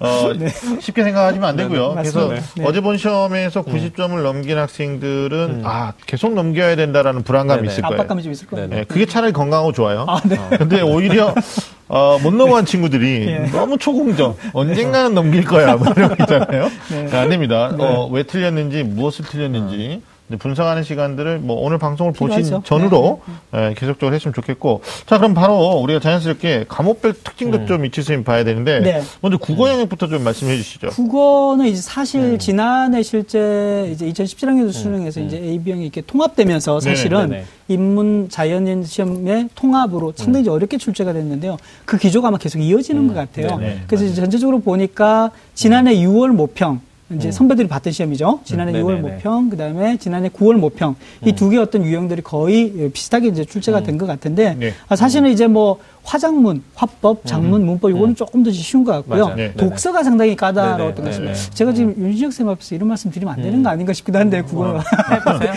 [0.00, 0.32] 어,
[0.80, 1.94] 쉽게 생각하시면 안 되고요.
[1.94, 2.28] 그래서.
[2.56, 2.64] 네.
[2.64, 7.72] 어제 본 시험에서 90점을 넘긴 학생들은 아 계속 넘겨야 된다라는 불안감이 네네.
[7.72, 7.94] 있을 거예요.
[7.94, 8.68] 압박감이 좀 있을 거예요.
[8.68, 10.04] 네, 네, 그게 차라리 건강하고 좋아요.
[10.08, 10.36] 아, 네.
[10.58, 11.34] 근데 오히려
[11.92, 13.38] 어, 못 넘어간 친구들이 예.
[13.52, 16.70] 너무 초공정 언젠가는 넘길 거야 뭐 이런 거 있잖아요.
[16.90, 17.16] 네.
[17.16, 17.70] 안 됩니다.
[17.78, 20.00] 어, 왜 틀렸는지 무엇을 틀렸는지
[20.36, 22.62] 분석하는 시간들을 뭐 오늘 방송을 보신 필요하죠.
[22.64, 23.20] 전후로
[23.54, 28.44] 예, 계속적으로 했으면 좋겠고 자 그럼 바로 우리가 자연스럽게 과목별 특징도 좀 이치 선생님 봐야
[28.44, 29.02] 되는데 네.
[29.20, 30.88] 먼저 국어 영역부터 좀 말씀해 주시죠.
[30.88, 37.30] 국어는 이제 사실 지난해 실제 이제 2017학년도 수능에서 이제 A, B형이 이렇게 통합되면서 네, 사실은
[37.30, 37.44] 네, 네.
[37.68, 41.56] 인문 자연인 시험의 통합으로 상당히 어렵게 출제가 됐는데요.
[41.84, 43.58] 그 기조가 아마 계속 이어지는 것 같아요.
[43.58, 46.80] 네, 네, 그래서 이제 전체적으로 보니까 지난해 6월 모평
[47.16, 48.40] 이제 선배들이 봤던 시험이죠.
[48.44, 49.14] 지난해 네, 6월 네, 네.
[49.16, 50.94] 모평, 그 다음에 지난해 9월 모평
[51.26, 54.72] 이 두 개 어떤 유형들이 거의 비슷하게 이제 출제가 된 것 같은데 네.
[54.88, 59.24] 아, 사실은 이제 뭐 화작문, 화법, 장문, 문법 이거는 조금 더 쉬운 것 같고요.
[59.26, 59.36] 맞아요.
[59.36, 59.54] 네.
[59.54, 61.34] 독서가 상당히 까다로웠던 것 같습니다.
[61.54, 64.80] 제가 지금 윤신혁 쌤 앞에서 이런 말씀 드리면 안 되는 거 아닌가 싶기도 한데 국어
[65.10, 65.52] 해보세요.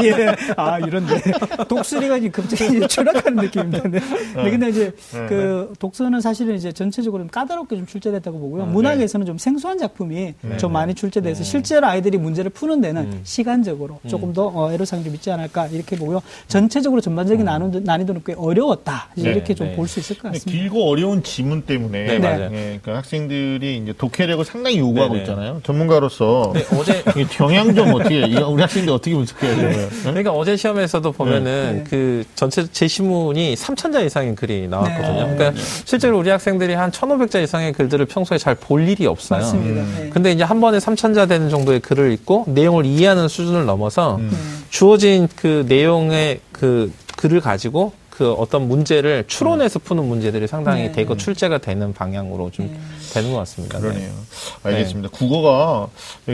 [0.04, 0.36] 예.
[0.56, 1.20] 아 이런데
[1.68, 3.88] 독수리가 이제 갑자기 추락하는 느낌입니다.
[3.88, 4.00] 네.
[4.36, 4.92] 네, 근데 이제
[5.28, 8.66] 그 독서는 사실은 이제 전체적으로 좀 까다롭게 좀 출제됐다고 보고요.
[8.66, 14.46] 문학에서는 좀 생소한 작품이 좀 많이 출제돼서 실제로 아이들이 문제를 푸는 데는 시간적으로 조금 더
[14.46, 16.20] 어, 애로사항이 좀 있지 않을까 이렇게 보고요.
[16.48, 19.76] 전체적으로 전반적인 난이도, 난이도는 꽤 어려웠다 이렇게 좀 네.
[19.80, 20.50] 볼 수 있을 것 같습니다.
[20.50, 22.50] 길고 어려운 지문 때문에 네, 맞아요.
[22.52, 25.24] 예, 그러니까 학생들이 이제 독해력을 상당히 요구하고 네네.
[25.24, 25.60] 있잖아요.
[25.64, 29.88] 전문가로서 네, 어제 이 경향 좀 어떻게 이 우리 학생들 어떻게 분석해야 되나요?
[30.02, 31.84] 그러니까 어제 시험에서도 보면은 네.
[31.88, 35.26] 그 전체 제시문이 3,000자 이상의 글이 나왔거든요.
[35.28, 35.34] 네.
[35.36, 39.40] 그러니까 실제로 우리 학생들이 한 1,500자 이상의 글들을 평소에 잘 볼 일이 없어요.
[39.40, 39.82] 맞습니다.
[40.00, 40.10] 네.
[40.10, 44.28] 근데 이제 한 번에 3,000자 되는 정도의 글을 읽고 내용을 이해하는 수준을 넘어서 네.
[44.68, 50.92] 주어진 그 내용의 그 글을 가지고 그 어떤 문제를 추론해서 푸는 문제들이 상당히 네.
[50.92, 52.70] 대거 출제가 되는 방향으로 좀
[53.12, 53.78] 되는 것 같습니다.
[53.78, 53.82] 네.
[53.82, 54.10] 그러네요.
[54.62, 55.08] 알겠습니다.
[55.12, 55.88] 국어가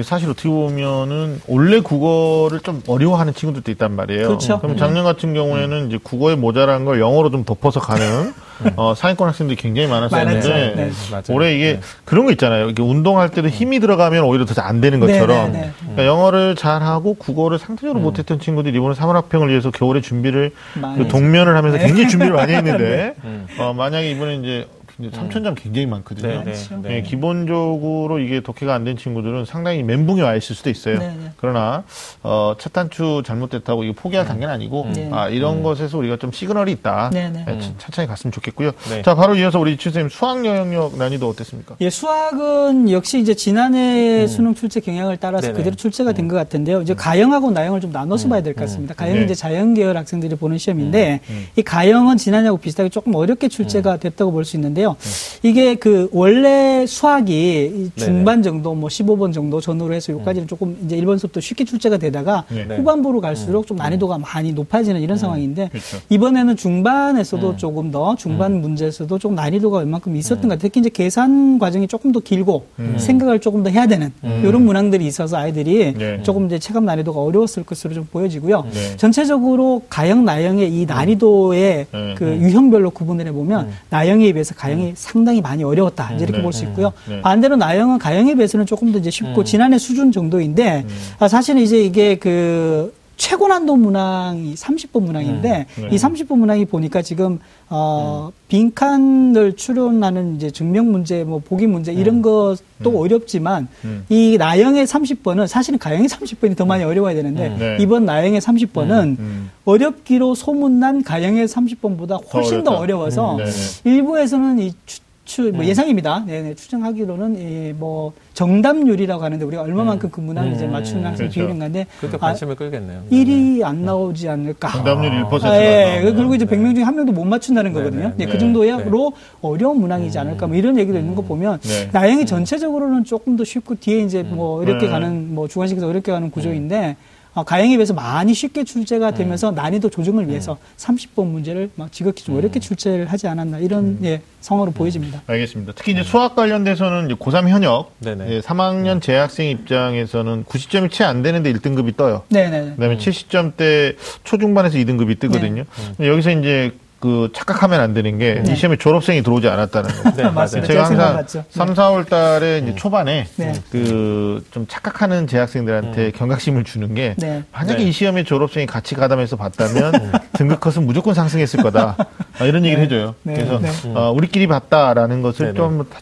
[0.05, 4.29] 사실 어떻게 보면은 원래 국어를 좀 어려워하는 친구들도 있단 말이에요.
[4.29, 4.61] 그렇죠.
[4.63, 8.33] 럼 작년 같은 경우에는 이제 국어에 모자란 걸 영어로 좀 덮어서 가는
[8.77, 10.75] 어, 상위권 학생들이 굉장히 많았었는데.
[10.75, 10.91] 네.
[11.31, 11.81] 올해 이게 네.
[12.05, 12.71] 그런 거 있잖아요.
[12.71, 15.71] 이게 운동할 때도 힘이 들어가면 오히려 더 잘 안 되는 네, 것처럼 네, 네.
[15.81, 20.53] 그러니까 영어를 잘하고 국어를 상대적으로 못했던 친구들이 이번에 3월 학평을 위해서 겨울에 준비를
[20.97, 21.87] 그 동면을 하면서 네.
[21.87, 23.15] 굉장히 준비를 많이 했는데
[23.59, 24.67] 어, 만약에 이번에 이제
[25.01, 26.43] 3천점 굉장히 많거든요.
[26.43, 26.53] 네, 네.
[26.83, 26.97] 네.
[26.97, 30.99] 예, 기본적으로 이게 독해가 안 된 친구들은 상당히 멘붕이 와 있을 수도 있어요.
[31.01, 31.33] 네, 네.
[31.39, 31.83] 그러나
[32.23, 35.09] 어, 첫 단추 잘못됐다고 이거 포기할 단계는 아니고 네.
[35.13, 37.11] 아, 이런 것에서 우리가 좀 시그널이 있다.
[37.13, 37.45] 네, 네.
[37.49, 38.71] 예, 천- 천천히 갔으면 좋겠고요.
[38.91, 39.03] 네.
[39.03, 41.75] 자, 바로 이어서 우리 치 선생님 수학 영역 난이도 어땠습니까?
[41.81, 45.57] 예, 수학은 역시 이제 지난해 수능 출제 경향을 따라서 네네.
[45.59, 46.83] 그대로 출제가 된 것 같은데요.
[46.83, 48.95] 이제 가형하고 나형을 좀 나눠서 봐야 될 것 같습니다.
[48.95, 49.25] 가형은 네.
[49.27, 51.21] 이제 자연 계열 학생들이 보는 시험인데
[51.57, 54.86] 이 가형은 지난해하고 비슷하게 조금 어렵게 출제가 됐다고 볼 수 있는데요.
[54.87, 54.97] 있는데요.
[55.43, 61.19] 이게 그 원래 수학이 중반 정도 뭐 15번 정도 전후로 해서 여기까지는 조금 이제 1번
[61.19, 62.65] 수업도 쉽게 출제가 되다가 네.
[62.77, 65.99] 후반부로 갈수록 좀 난이도가 많이 높아지는 이런 상황인데 그렇죠.
[66.09, 70.59] 이번에는 중반에서도 조금 더 중반 문제에서도 좀 난이도가 웬만큼 있었던 것 같아요.
[70.59, 75.37] 특히 이제 계산 과정이 조금 더 길고 생각을 조금 더 해야 되는 이런 문항들이 있어서
[75.37, 76.23] 아이들이 네.
[76.23, 78.67] 조금 이제 체감 난이도가 어려웠을 것으로 좀 보여지고요.
[78.73, 78.97] 네.
[78.97, 82.15] 전체적으로 가형 나형의 이 난이도의 네.
[82.17, 86.43] 그 유형별로 구분을 해보면 나형에 비해서 가형 이 상당히 많이 어려웠다 이제 이렇게 네.
[86.43, 86.93] 볼수 있고요.
[87.09, 87.21] 네.
[87.21, 90.85] 반대로 나형은 가형에 비해서는 조금 더 이제 쉽고 지난해 수준 정도인데
[91.19, 95.89] 아, 사실은 이제 이게 그 최고 난도 문항이 30번 문항인데 네.
[95.91, 102.21] 이 30번 문항이 보니까 지금 어 빈칸을 추론하는 이제 증명 문제, 뭐 보기 문제 이런
[102.23, 102.61] 것도
[102.95, 104.05] 어렵지만 음.
[104.09, 107.79] 이 나형의 30번은 사실은 가형의 30번이 더 많이 어려워야 되는데 네.
[107.81, 109.51] 이번 나형의 30번은 음.
[109.65, 112.83] 어렵기로 소문난 가형의 30번보다 훨씬 더 어렵다.
[112.83, 113.45] 어려워서 음.
[113.85, 116.25] 일부에서는 이 추, 추, 뭐 예상입니다.
[116.27, 121.35] 네네, 추정하기로는 이 뭐 정답률이라고 하는데 우리가 얼마만큼 그 문항을 이제 맞추는 항상 그렇죠.
[121.35, 123.03] 비율인 건데 그것도 아, 관심을 끌겠네요.
[123.11, 124.69] 1이 안 나오지 않을까.
[124.73, 125.95] 정답률 1%가 아, 예.
[126.01, 126.17] 나오면.
[126.17, 128.09] 그리고 이제 100명 중에 한 명도 못 맞춘다는 네, 거거든요.
[128.09, 128.33] 네, 네, 네.
[128.33, 129.13] 그 정도로
[129.43, 130.47] 어려운 문항이지 않을까.
[130.47, 131.89] 뭐 이런 얘기도 있는 거 보면 네.
[131.93, 134.93] 나영이 전체적으로는 조금 더 쉽고 뒤에 이제 뭐 어렵게 네.
[134.93, 140.29] 가는 뭐 주관식에서 어렵게 가는 구조인데 어, 가형에 비해서 많이 쉽게 출제가 되면서 난이도 조정을
[140.29, 145.23] 위해서 30번 문제를 막 지극히 좀 어렵게 출제를 하지 않았나 이런 예, 상황으로 보여집니다.
[145.27, 145.73] 알겠습니다.
[145.77, 148.31] 특히 이제 수학 관련돼서는 이제 고3 현역, 네네.
[148.31, 152.23] 예, 3학년 재학생 입장에서는 90점이 채 안 되는데 1등급이 떠요.
[152.31, 152.73] 네네.
[152.77, 155.65] 그다음에 70점대 초중반에서 2등급이 뜨거든요.
[155.97, 156.73] 근데 여기서 이제
[157.07, 158.55] 그 착각하면 안 되는 게이 네.
[158.57, 160.11] 시험에 졸업생이 들어오지 않았다는 거.
[160.17, 160.67] 네, 맞습니다.
[160.67, 161.45] 제가 항상 맞죠.
[161.51, 163.53] 3, 4월 달에 이제 초반에 네.
[163.71, 167.45] 그좀 착각하는 재학생들한테 경각심을 주는 게 네.
[167.53, 167.89] 만약에 네.
[167.89, 169.93] 이 시험에 졸업생이 같이 가담해서 봤다면
[170.33, 171.97] 등급 컷은 무조건 상승했을 거다.
[172.41, 173.15] 아, 이런 얘기를 해줘요.
[173.23, 173.35] 네.
[173.35, 173.71] 그래서 네.
[173.95, 175.55] 어, 우리끼리 봤다라는 것을.
[175.55, 176.01] 좀 다-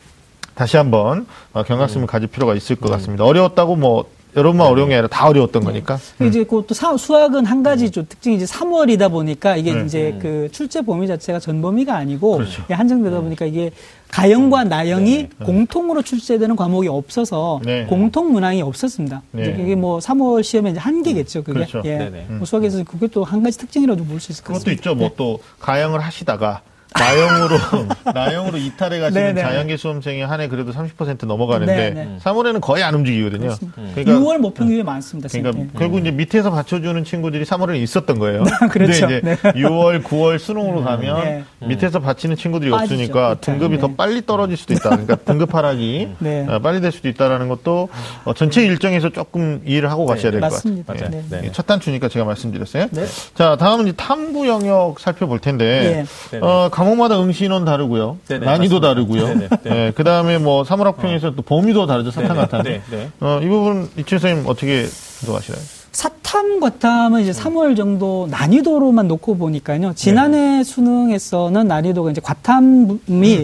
[0.55, 3.25] 다시 한번 어, 경각심을 가질 필요가 있을 것 같습니다.
[3.25, 4.05] 어려웠다고 뭐
[4.37, 5.99] 여러분만 어려운 게 아니라 다 어려웠던 거니까.
[6.23, 9.85] 이제 그것도 사- 수학은 한 가지 좀 특징이 이제 3월이다 보니까 이게 네.
[9.85, 12.63] 이제 그 출제 범위 자체가 전 범위가 아니고 그렇죠.
[12.65, 13.71] 이게 한정되다 보니까 이게
[14.09, 15.29] 가형과 나형이 네.
[15.45, 17.85] 공통으로 출제되는 과목이 없어서 네.
[17.87, 19.23] 공통 문항이 없었습니다.
[19.33, 19.53] 네.
[19.55, 21.43] 그게 뭐 3월 시험에 이제 한계겠죠.
[21.43, 21.83] 그게 그렇죠.
[21.85, 21.99] 예.
[21.99, 22.27] 네네.
[22.31, 24.81] 뭐 수학에서 그게 또 한 가지 특징이라도 볼 수 있을 것 그것도 같습니다.
[24.91, 24.95] 있죠.
[24.95, 26.61] 뭐 또 가형을 하시다가
[26.99, 27.59] 나형으로
[28.15, 29.41] 나형으로 이탈해 가시는 네네.
[29.43, 32.19] 자연계 수험생이 한 해 그래도 30% 넘어가는데 네네.
[32.23, 33.55] 3월에는 거의 안 움직이거든요.
[33.95, 35.29] 그러니까 6월 모평률이 많습니다.
[35.29, 35.61] 그러니까.
[35.63, 35.69] 예.
[35.79, 38.43] 결국 이제 밑에서 받쳐주는 친구들이 3월에는 있었던 거예요.
[38.71, 39.07] 그렇죠.
[39.07, 39.37] 근데 이제 네.
[39.53, 41.45] 6월, 9월 수능으로 가면 네.
[41.67, 42.95] 밑에서 받치는 친구들이 빠지죠.
[42.95, 43.41] 없으니까 일단.
[43.41, 43.81] 등급이 네.
[43.81, 44.91] 더 빨리 떨어질 수도 있다.
[44.91, 46.47] 그러니까 등급 하락이 네.
[46.49, 47.89] 어, 빨리 될 수도 있다라는 것도
[48.25, 50.63] 어, 전체 일정에서 조금 이해를 하고 가셔야 될 것.
[50.65, 51.23] 네.
[51.31, 51.41] 네.
[51.45, 52.89] 예, 첫 단추니까 제가 말씀드렸어요.
[52.91, 53.05] 네.
[53.35, 56.39] 자, 다음은 이제 탐구 영역 살펴볼 텐데, 네.
[56.41, 58.19] 어, 과목마다 응시인원 다르고요.
[58.29, 58.89] 네네, 난이도 맞습니다.
[58.89, 59.27] 다르고요.
[59.27, 59.93] 네네, 네.
[59.95, 62.11] 그 다음에 뭐, 사물학평에서 또 범위도 다르죠.
[62.11, 62.63] 사탕 같은.
[62.63, 63.11] 네, 네.
[63.21, 65.63] 어, 이 부분, 이철 선생님 어떻게 생각하시나요?
[65.95, 69.93] 사탐 과탐은 이제 3월 정도 난이도로만 놓고 보니까요.
[69.95, 72.99] 지난해 수능에서는 난이도가 이제 과탐이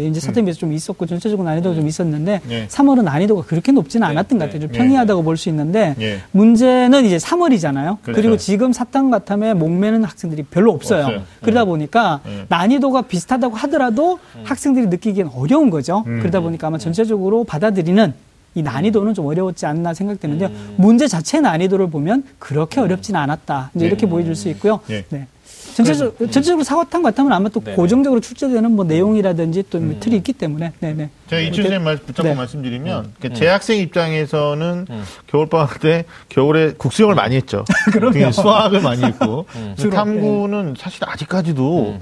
[0.08, 2.66] 이제 사탐에 비해서 좀 있었고 전체적으로 난이도가 좀 있었는데 네.
[2.66, 4.48] 3월은 난이도가 그렇게 높지는 않았던 것 네.
[4.50, 4.60] 같아요.
[4.62, 4.78] 좀 네.
[4.78, 6.18] 평이하다고 볼 수 있는데 예.
[6.32, 7.98] 문제는 이제 3월이잖아요.
[8.02, 8.22] 그 그렇죠.
[8.22, 11.04] 리고 지금 사탐 과탐에 목매는 학생들이 별로 없어요.
[11.04, 11.22] 없어요.
[11.42, 12.46] 그러다 보니까 네.
[12.48, 16.02] 난이도가 비슷하다고 하더라도 학생들이 느끼기엔 어려운 거죠.
[16.08, 16.18] 음.
[16.18, 18.12] 그러다 보니까 아마 전체적으로 받아들이는
[18.54, 20.48] 이 난이도는 좀 어려웠지 않나 생각되는데요.
[20.48, 20.74] 음.
[20.76, 23.70] 문제 자체 난이도를 보면 그렇게 어렵지는 않았다.
[23.74, 23.88] 이제 네.
[23.88, 24.80] 이렇게 보여줄 수 있고요.
[24.86, 25.04] 네.
[25.10, 25.26] 네.
[25.74, 27.74] 전체적, 전체적으로 사과탕 같으면 아마 또 네.
[27.74, 30.72] 고정적으로 출제되는 뭐 내용이라든지 또뭐 틀이 있기 때문에.
[30.80, 31.10] 네, 네.
[31.31, 32.35] 제가 이철 선생님 말 붙잡고 네.
[32.35, 35.05] 말씀드리면, 그 재학생 입장에서는 음.
[35.29, 37.64] 겨울방학 때 겨울에 국수형을 많이 했죠.
[37.93, 38.12] 그럼요.
[38.12, 39.77] 그 수학을 많이 했고, 음.
[39.77, 42.01] 탐구는 사실 아직까지도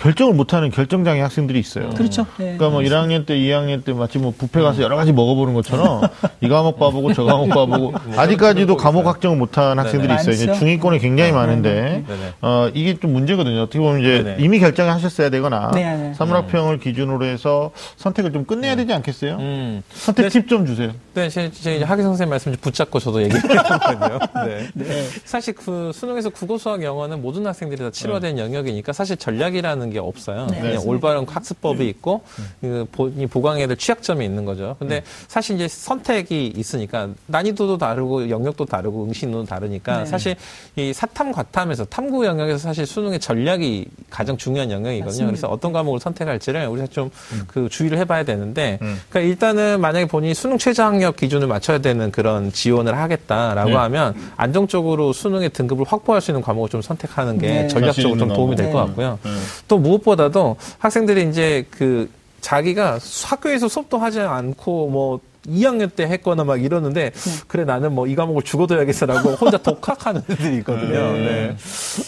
[0.00, 1.90] 결정을 못하는 결정장애 학생들이 있어요.
[1.90, 2.22] 그렇죠.
[2.38, 2.56] 네.
[2.56, 6.00] 그러니까 뭐 1학년 때, 2학년 때 마치 뭐 뷔페 가서 여러 가지 먹어보는 것처럼
[6.40, 10.34] 이 과목 봐보고 저 과목 봐보고 아직까지도 과목 확정을 못한 학생들이 있어요.
[10.34, 10.52] 이제.
[10.54, 12.32] 중위권에 굉장히 많은데 네네.
[12.40, 13.60] 어 이게 좀 문제거든요.
[13.60, 14.36] 어떻게 보면 이제 네네.
[14.40, 16.14] 이미 결정을 하셨어야 되거나 네, 네.
[16.14, 19.36] 사물학평을 기준으로 해서 선택을 좀 끝내 야 되지 않겠어요?
[19.36, 19.82] 음.
[19.92, 20.28] 선택 네.
[20.28, 20.92] 팁좀 주세요.
[21.14, 24.18] 네, 제, 제 이제 하기 선생님 말씀 좀 붙잡고 저도 얘기를 했거든요.
[24.46, 25.04] 네.
[25.24, 30.46] 사실 그 수능에서 국어, 수학, 영어는 모든 학생들이 다 치료된 영역이니까 사실 전략이라는 게 없어요.
[30.46, 30.60] 네.
[30.60, 32.22] 그냥 올바른 학습법이 있고
[32.60, 34.76] 그 보, 이 보강해야 될 취약점이 있는 거죠.
[34.78, 40.06] 근데 사실 이제 선택이 있으니까 난이도도 다르고 영역도 다르고 응시도 다르니까 네.
[40.06, 40.36] 사실
[40.76, 45.04] 이 사탐 과탐에서 탐구 영역에서 사실 수능의 전략이 가장 중요한 영역이거든요.
[45.06, 45.30] 맞습니다.
[45.30, 49.00] 그래서 어떤 과목을 선택할지를 우리가 좀그 주의를 해봐야 되는데 음.
[49.08, 53.76] 그러니까 일단은 만약에 본인이 수능 최저 학력 기준을 맞춰야 되는 그런 지원을 하겠다라고 네.
[53.76, 57.68] 하면 안정적으로 수능의 등급을 확보할 수 있는 과목을 좀 선택하는 게 네.
[57.68, 58.78] 전략적으로 좀 도움이 될 것.
[58.86, 59.18] 같고요.
[59.22, 59.30] 네.
[59.68, 62.08] 또 무엇보다도 학생들이 이제 그
[62.40, 67.12] 자기가 학교에서 수업도 하지 않고 뭐 2학년 때 했거나 막 이러는데
[67.48, 71.12] 그래 나는 뭐 이 과목을 죽어도 해야겠어라고 혼자 독학하는 애들이 있거든요.
[71.12, 71.56] 네.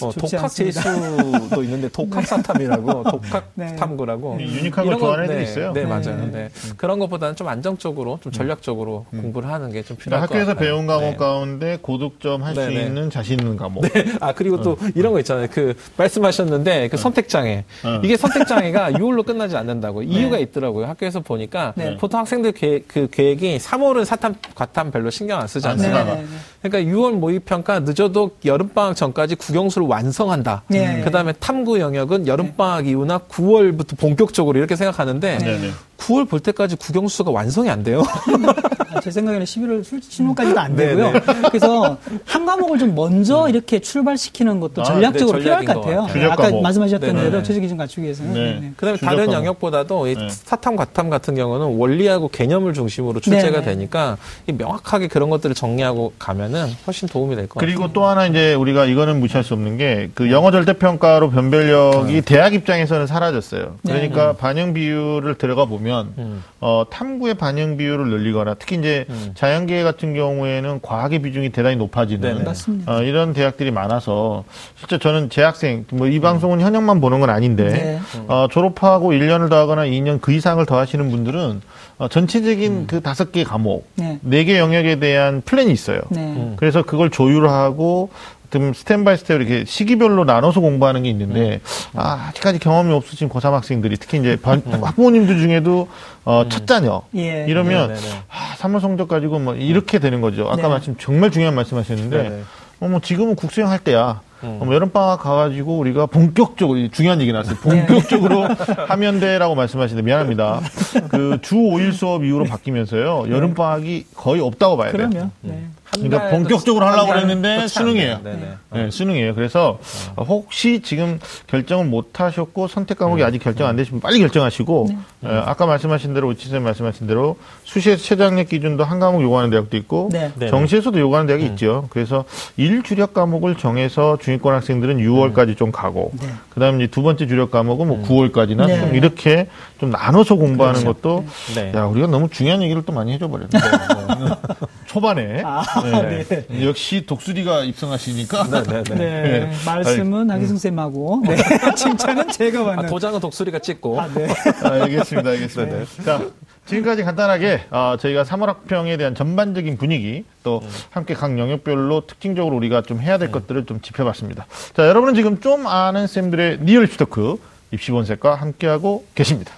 [0.00, 0.50] 어, 좋지 독학.
[0.50, 3.76] 재수도 있는데 독학 사탐이라고 독학 네.
[3.76, 5.72] 탐구라고 유니크한 걸 좋아하는 애들이 네, 있어요.
[5.72, 5.86] 네, 네.
[5.86, 6.28] 맞아요.
[6.32, 6.48] 네.
[6.76, 10.72] 그런 것보다는 좀 안정적으로 좀 전략적으로 공부를 하는 게 좀 필요할 것 그러니까 학교에서.
[10.72, 11.16] 배운 과목 네.
[11.16, 12.86] 가운데 고득점 할수 네, 네.
[12.86, 13.84] 있는 자신 있는 과목.
[14.20, 15.46] 아 그리고 또 이런 거 있잖아요.
[15.50, 18.00] 그 말씀하셨는데 그 선택 장애 어.
[18.02, 20.42] 이게 선택 장애가 6월로 끝나지 않는다고 이유가 네.
[20.42, 20.86] 있더라고요.
[20.86, 21.96] 학교에서 보니까 네.
[21.96, 25.72] 보통 학생들 계획, 그계 획이 3월은 사탐 과탐 별로 신경 안 쓰잖아요.
[25.72, 26.14] 안 쓰다가.
[26.14, 26.28] 네, 네,
[26.62, 30.62] 그러니까 6월 모의 평가 늦어도 여름 방학 전까지 국영수를 완성한다.
[30.68, 31.02] 네.
[31.02, 35.70] 그다음에 탐구 영역은 여름 방학 이후나 9월부터 본격적으로 이렇게 생각하는데 네, 네.
[35.98, 38.02] 9월 볼 때까지 국영수가 완성이 안 돼요.
[38.94, 41.12] 아, 제 생각에는 11월 술- 신호까지도 안 네, 되고요.
[41.12, 41.20] 네.
[41.48, 46.00] 그래서 한 과목을 좀 먼저 이렇게 출발시키는 것도 아, 전략적으로 네, 필요할 것것 같아요.
[46.02, 46.12] 같아요.
[46.12, 46.50] 주력 아까.
[46.60, 47.42] 말씀하셨던 네, 대로 네.
[47.42, 48.32] 최저 기준 갖추기 위해서는.
[48.34, 48.40] 네.
[48.54, 48.72] 네, 네.
[48.76, 49.32] 그다음에 다른 과목.
[49.34, 50.28] 영역보다도 이 네.
[50.30, 53.72] 사탐 과탐 같은 경우는 원리하고 개념을 중심으로 출제가 네, 네.
[53.72, 57.66] 되니까 이 명확하게 그런 것들을 정리하고 가면은 훨씬 도움이 될 것 같아요.
[57.74, 62.22] 그리고 또 하나 이제 우리가 이거는 무시할 수 없는 게 그 영어 절대 평가로 변별력이
[62.22, 63.76] 대학 입장에서는 사라졌어요.
[63.82, 63.92] 네.
[63.92, 66.42] 그러니까 반영 비율을 들어가 보면 음.
[66.60, 69.30] 어, 탐구의 반영 비율을 늘리거나 특히 이제 음.
[69.34, 72.44] 자연계해 같은 경우에는 과학의 비중이 대단히 높아지는 네네.
[72.44, 72.92] 맞습니다.
[72.92, 74.42] 어, 이런 대학들이 많아서
[74.76, 78.00] 실제 저는 재학생 뭐 이 방송은 현역만 보는 건 아닌데 네.
[78.28, 81.62] 어, 졸업하고 1년을 더하거나 2년 그 이상을 더하시는 분들은
[81.98, 84.18] 어, 전체적인 그 다섯 개 과목 네.
[84.22, 86.00] 네개 영역에 대한 플랜이 있어요.
[86.10, 86.20] 네.
[86.20, 86.54] 음.
[86.56, 88.10] 그래서 그걸 조율하고
[88.52, 91.60] 좀 step by step 이렇게 시기별로 나눠서 공부하는 게 있는데
[91.94, 95.88] 아, 아직까지 경험이 없으신 고3 학생들이 특히 이제 반- 학부모님들 중에도
[96.24, 97.46] 어, 첫 자녀 예.
[97.48, 98.06] 이러면 네네네.
[98.28, 100.44] 아, 3월 성적 가지고 뭐 이렇게 되는 거죠.
[100.48, 100.68] 아까 네.
[100.68, 102.42] 말씀 정말 중요한 말씀하셨는데 네네.
[102.80, 104.20] 어, 뭐 지금은 국수형 할 때야.
[104.44, 104.58] 음.
[104.60, 107.54] 어, 뭐 여름방학 가가지고 우리가 본격적으로, 이 중요한 얘기 나왔어요.
[107.62, 108.42] 본격적으로
[108.88, 110.60] 하면 돼라고 말씀하시는데 미안합니다.
[111.08, 113.26] 그 주 5일 수업 이후로 바뀌면서요.
[113.30, 115.08] 여름방학이 거의 없다고 봐야 돼요.
[115.08, 115.30] 그러면.
[115.42, 115.68] 네.
[115.92, 118.16] 한 그러니까 본격적으로 한 하려고 그렇지 수능이에요.
[118.16, 118.36] 않네요.
[118.36, 118.84] 네네.
[118.84, 119.34] 네, 수능이에요.
[119.34, 119.78] 그래서
[120.16, 124.88] 어, 혹시 지금 결정을 못 하셨고 선택 과목이 아직 결정 안 되시면 빨리 결정하시고
[125.22, 129.76] 어, 아까 말씀하신 대로 오치 쌤 말씀하신 대로 수시에서 최저학력 기준도 한 과목 요구하는 대학도
[129.76, 130.30] 있고 네.
[130.48, 131.88] 정시에서도 요구하는 대학이 있죠.
[131.90, 132.24] 그래서
[132.56, 136.12] 일 주력 과목을 정해서 중위권 학생들은 6월까지 좀 가고
[136.50, 138.80] 그다음에 이제 두 번째 주력 과목은 뭐 9월까지나 네.
[138.80, 141.72] 좀 이렇게 좀 나눠서 공부하는 것도 네.
[141.74, 143.48] 야 우리가 너무 중요한 얘기를 또 많이 해줘 버렸네.
[144.86, 146.24] 초반에 아, 네.
[146.24, 146.66] 네.
[146.66, 148.82] 역시 독수리가 입성하시니까 네네네.
[148.82, 148.94] 네.
[148.96, 149.50] 네.
[149.64, 151.36] 말씀은 하기승 쌤하고 네.
[151.76, 152.88] 칭찬은 제가 아, 받는.
[152.88, 154.28] 도장은 독수리가 찍고 아, 네.
[154.62, 156.02] 아, 알겠습니다, 알겠습니다.
[156.04, 156.20] 자,
[156.66, 162.82] 지금까지 간단하게 어, 저희가 3월 학평에 대한 전반적인 분위기 또 함께 각 영역별로 특징적으로 우리가
[162.82, 164.46] 좀 해야 될 것들을 좀 짚어봤습니다.
[164.74, 167.38] 자, 여러분은 지금 좀 아는 쌤들의 real 입시 talk
[167.72, 169.54] 입시본색과 함께하고 계십니다.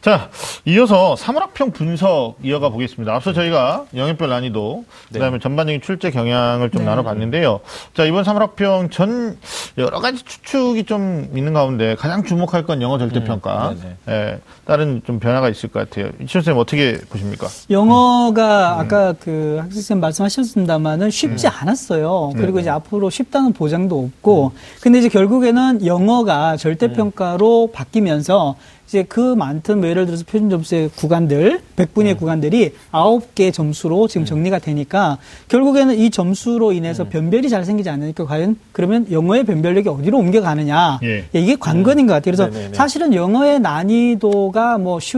[0.00, 0.30] 자,
[0.64, 3.14] 이어서 3월 학평 분석 이어가 보겠습니다.
[3.14, 6.88] 앞서 저희가 영역별 난이도, 그다음에 전반적인 출제 경향을 좀 네.
[6.88, 7.60] 나눠봤는데요.
[7.94, 9.36] 자, 이번 3월 학평 전
[9.76, 13.70] 여러 가지 추측이 좀 있는 가운데 가장 주목할 건 영어 절대평가.
[13.72, 16.10] 음, 예, 다른 좀 변화가 있을 것 같아요.
[16.22, 17.48] 이철 쌤 어떻게 보십니까?
[17.68, 18.80] 영어가 음.
[18.80, 22.32] 아까 그 학생쌤 말씀하셨습니다만은 쉽지 않았어요.
[22.36, 24.52] 그리고 네, 이제 앞으로 쉽다는 보장도 없고.
[24.80, 28.56] 근데 이제 결국에는 영어가 절대평가로 바뀌면서
[28.90, 34.58] 이제 그 많던 뭐 예를 들어서 표준 점수의 구간들, 100분의 구간들이 9개 점수로 지금 정리가
[34.58, 40.98] 되니까 결국에는 이 점수로 인해서 변별이 잘 생기지 않으니까 과연 그러면 영어의 변별력이 어디로 옮겨가느냐.
[41.04, 41.24] 예.
[41.32, 42.34] 이게 관건인 것 같아요.
[42.34, 42.74] 그래서 네네네.
[42.74, 45.16] 사실은 영어의 난이도가 뭐 쉬,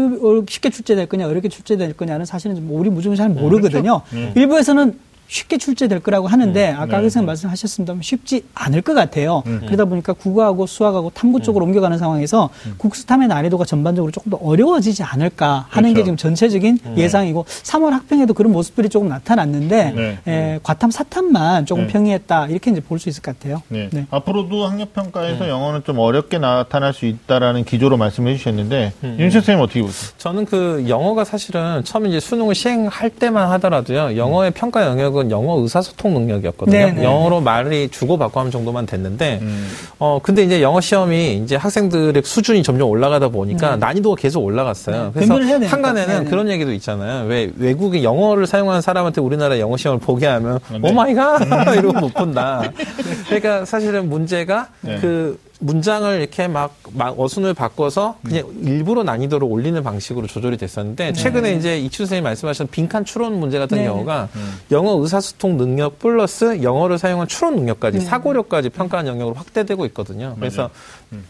[0.51, 4.03] 쉽게 출제될 거냐, 어렵게 출제될 거냐는 사실은 좀 우리 무조건 잘 모르거든요.
[4.13, 4.33] 음.
[4.35, 4.99] 일부에서는
[5.33, 7.03] 쉽게 출제될 거라고 하는데 아까 네.
[7.05, 9.43] 선생님 말씀하셨습니다만 쉽지 않을 것 같아요.
[9.47, 9.63] 음.
[9.65, 15.65] 그러다 보니까 국어하고 수학하고 탐구 쪽으로 옮겨가는 상황에서 국수탐의 난이도가 전반적으로 조금 더 어려워지지 않을까
[15.71, 16.05] 하는 게 그렇죠.
[16.05, 20.19] 지금 전체적인 예상이고 3월 학평에도 그런 모습들이 조금 나타났는데 네.
[20.31, 21.93] 에, 과탐 사탐만 조금 네.
[21.95, 23.63] 평이했다 이렇게 이제 볼 수 있을 것 같아요.
[23.69, 23.89] 네.
[23.91, 24.07] 네.
[24.11, 29.81] 앞으로도 학력 평가에서 영어는 좀 어렵게 나타날 수 있다라는 기조로 말씀해 주셨는데, 윤철 쌤 어떻게
[29.83, 30.13] 보세요?
[30.19, 34.17] 저는 그 영어가 사실은 처음 이제 수능을 시행할 때만 하더라도요.
[34.17, 36.77] 영어의 평가 영역은 영어 의사소통 능력이었거든요.
[36.77, 37.05] 네네.
[37.05, 39.69] 영어로 말이 주고받고 하는 정도만 됐는데 음.
[39.99, 45.05] 어 근데 이제 영어 시험이 이제 학생들의 수준이 점점 올라가다 보니까 난이도가 계속 올라갔어요.
[45.05, 45.11] 네.
[45.15, 45.35] 그래서.
[45.67, 46.31] 항간에는 네네.
[46.31, 47.27] 그런 얘기도 있잖아요.
[47.27, 50.79] 왜 외국의 영어를 사용하는 사람한테 우리나라 영어 시험을 보게 하면 네.
[50.83, 51.41] oh my God
[51.77, 52.63] 이러고 못 본다.
[53.27, 54.99] 그러니까 사실은 문제가 네.
[55.01, 61.55] 그 문장을 이렇게 막, 막 어순을 바꿔서 그냥 일부러 난이도를 올리는 방식으로 조절이 됐었는데 최근에
[61.55, 63.85] 이제 이추 선생님이 말씀하신 빈칸 추론 문제 같은 네.
[63.85, 64.29] 경우가
[64.73, 68.05] 영어 의사소통 능력 플러스 영어를 사용한 추론 능력까지 네.
[68.05, 70.35] 사고력까지 평가하는 영역으로 확대되고 있거든요.
[70.39, 70.69] 그래서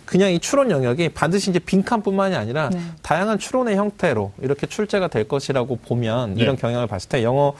[0.06, 2.80] 그냥 이 추론 영역이 반드시 이제 빈칸뿐만이 아니라 네.
[3.02, 6.42] 다양한 추론의 형태로 이렇게 출제가 될 것이라고 보면 네.
[6.42, 7.54] 이런 경향을 봤을 때 영어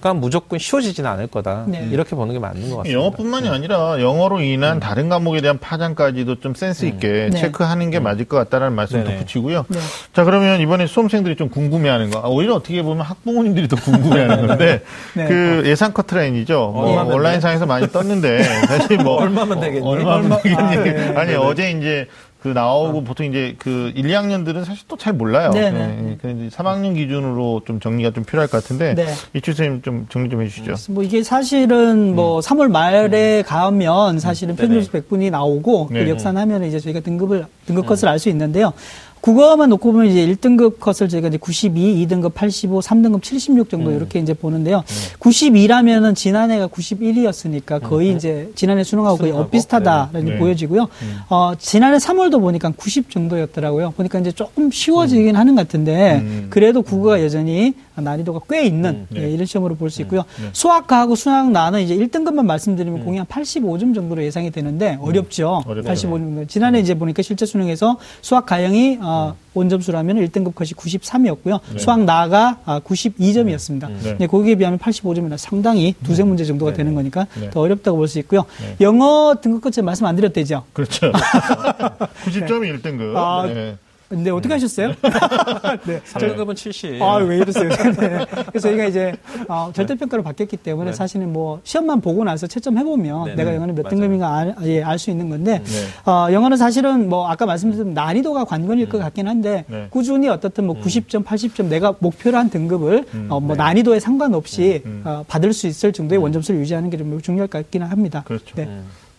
[0.00, 1.64] 가 무조건 쉬워지지는 않을 거다.
[1.66, 1.88] 네.
[1.90, 2.96] 이렇게 보는 게 맞는 것 같습니다.
[3.00, 7.36] 영어뿐만이 아니라 영어로 인한 다른 과목에 대한 파장까지도 좀 센스 있게 네.
[7.36, 9.02] 체크하는 게 맞을 것 같다는 말씀.
[9.02, 9.64] 덧붙이고요.
[9.66, 9.78] 네.
[10.12, 14.82] 자 그러면 이번에 수험생들이 좀 궁금해하는 거 아, 오히려 어떻게 보면 학부모님들이 더 궁금해하는 건데
[15.14, 15.26] 네.
[15.26, 16.70] 그 예상 커트 라인이죠.
[16.74, 19.84] 뭐 얼마면 온라인 상에서 많이 떴는데 사실 뭐 얼마면 되겠니?
[19.84, 20.62] 얼마면 얼마- 되겠니?
[20.62, 21.14] 아, 네.
[21.16, 22.06] 아니 어제 이제
[22.48, 25.50] 그 나오고 보통 이제 그 1, 2학년들은 사실 또 잘 몰라요.
[25.52, 25.70] 네네.
[25.70, 29.06] 네, 그래서 3학년 기준으로 좀 정리가 좀 필요할 것 같은데 네.
[29.32, 30.74] 이추 선생님 좀 정리 좀 해주시죠.
[30.92, 34.68] 뭐 이게 사실은 뭐 3월 말에 가면 사실은 네네.
[34.68, 36.04] 편점수 100분이 나오고 네.
[36.04, 38.72] 그 역산하면 이제 저희가 등급을 등급 컷을 알 수 있는데요.
[39.20, 44.18] 국어만 놓고 보면 이제 1등급 컷을 저희가 이제 92, 2등급 85, 3등급 76 정도 이렇게
[44.18, 44.84] 이제 보는데요.
[45.20, 50.32] 92라면은 지난해가 91이었으니까 거의 이제 지난해 수능하고 거의 엇비슷하다라는 네.
[50.32, 50.88] 게 보여지고요.
[51.28, 53.92] 어, 지난해 3월도 보니까 90 정도였더라고요.
[53.96, 56.46] 보니까 이제 조금 쉬워지긴 하는 것 같은데 음.
[56.50, 59.22] 그래도 국어가 여전히 난이도가 꽤 있는 네.
[59.24, 60.22] 예, 이런 시험으로 볼 수 있고요.
[60.40, 60.48] 네.
[60.52, 65.62] 수학하고 수학 나는 이제 1등급만 말씀드리면 공이 한 85점 정도로 예상이 되는데 어렵죠.
[65.66, 65.88] 어렵죠.
[65.90, 66.44] 85점 정도.
[66.46, 71.60] 지난해 이제 보니까 실제 수능에서 수학 가형이 어, 원점수라면 1등급 컷이 93이었고요.
[71.72, 71.78] 네.
[71.78, 73.88] 수학 나가 아, 92점이었습니다.
[74.02, 74.16] 네.
[74.18, 77.50] 네, 거기에 비하면 85점이나 상당히 두세 문제 정도가 되는 거니까 네.
[77.50, 78.44] 더 어렵다고 볼 수 있고요.
[78.60, 78.76] 네.
[78.80, 80.64] 영어 등급 컷제 말씀 안 드렸대죠.
[80.72, 81.10] 그렇죠.
[82.24, 83.16] 90점이 1등급.
[83.16, 83.76] 아, 네.
[84.08, 84.88] 근데 어떻게 하셨어요?
[85.86, 86.00] 네.
[86.00, 87.02] 3등급은 70.
[87.02, 87.68] 아, 왜 이러세요?
[87.68, 88.24] 네.
[88.48, 89.14] 그래서 저희가 이제,
[89.48, 90.96] 어, 절대평가로 바뀌었기 때문에 네.
[90.96, 93.56] 사실은 뭐, 시험만 보고 나서 채점해보면 네, 내가 네.
[93.56, 93.96] 영어는 몇 맞아요.
[93.96, 96.10] 등급인가 알, 예, 알 수 있는 건데, 네.
[96.10, 99.86] 어, 영어는 사실은 뭐, 아까 말씀드린 난이도가 관건일 것 같긴 한데, 네.
[99.90, 103.62] 꾸준히 어떻든 뭐, 90점, 80점 내가 목표로 한 등급을, 어, 뭐, 네.
[103.62, 105.02] 난이도에 상관없이, 음.
[105.04, 108.24] 어, 받을 수 있을 정도의 원점수를 유지하는 게 좀 중요할 것 같기는 합니다.
[108.26, 108.54] 그렇죠.
[108.56, 108.68] 네.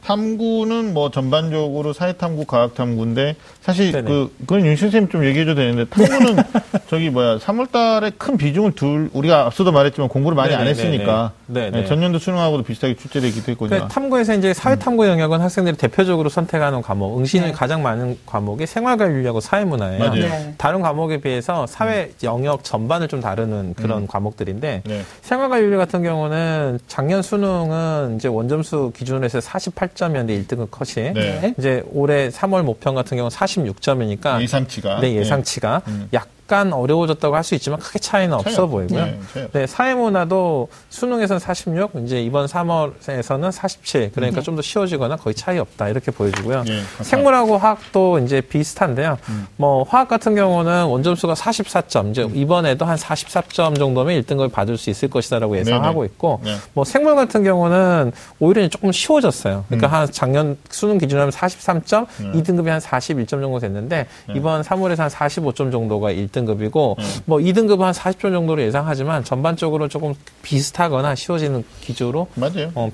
[0.02, 0.06] 음.
[0.06, 4.08] 탐구는 뭐 전반적으로 사회탐구, 과학탐구인데 사실 네네.
[4.08, 6.44] 그 그건 윤 선생님 좀 얘기해줘도 되는데 탐구는
[6.90, 10.88] 저기 뭐야 3월달에 큰 비중을 둘 우리가 앞서도 말했지만 공부를 많이 안 네네네네.
[10.88, 11.72] 했으니까 네네.
[11.72, 13.70] 네, 전년도 수능하고도 비슷하게 출제되기도 했거든요.
[13.70, 17.52] 그러니까 탐구에서 이제 사회탐구 영역은 학생들이 대표적으로 선택하는 과목, 응시는 네.
[17.54, 20.00] 가장 많은 과목이 생활과 윤리하고 사회문화예요.
[20.00, 20.14] 맞아요.
[20.14, 20.54] 네.
[20.58, 25.02] 다른 과목에 비해서 사회 영역 전반을 좀 다루는 그런 과목들인데 네.
[25.22, 31.54] 생활과 윤리 같은 경우는 작년 수능은 이제 원점수 기준으로 해서 48점이었는데 1등급 컷이 네.
[31.58, 36.08] 이제 올해 3월 모평 같은 경우는 46점이니까 예상치가 네, 예상치가 음.
[36.14, 39.06] 약 간 어려워졌다고 할 수 있지만 크게 차이는 차이 없어 없- 보이고요.
[39.06, 39.20] 네,
[39.54, 44.12] 네, 사회문화도 수능에서는 46, 이제 이번 3월에서는 47.
[44.14, 45.90] 그러니까 좀더 쉬워지거나 거의 차이 없다.
[45.90, 46.64] 이렇게 보여지고요.
[46.68, 49.18] 예, 생물하고 화학도 이제 비슷한데요.
[49.58, 52.12] 뭐 화학 같은 경우는 원점수가 44점.
[52.12, 56.06] 이제 이번에도 한 44점 정도면 1등급을 받을 수 있을 것이다라고 예상하고 네네.
[56.14, 56.56] 있고 네.
[56.74, 59.66] 뭐 생물 같은 경우는 오히려 조금 쉬워졌어요.
[59.68, 62.32] 그러니까 한 작년 수능 기준으로 하면 43점, 네.
[62.42, 64.34] 2등급이 한 41점 정도 됐는데 네.
[64.36, 70.14] 이번 3월에서 한 45점 정도가 1등 급이고 뭐 2등급은 한 40점 정도로 예상하지만 전반적으로 조금
[70.42, 72.72] 비슷하거나 쉬워지는 기조로 맞아요.
[72.76, 72.90] 어,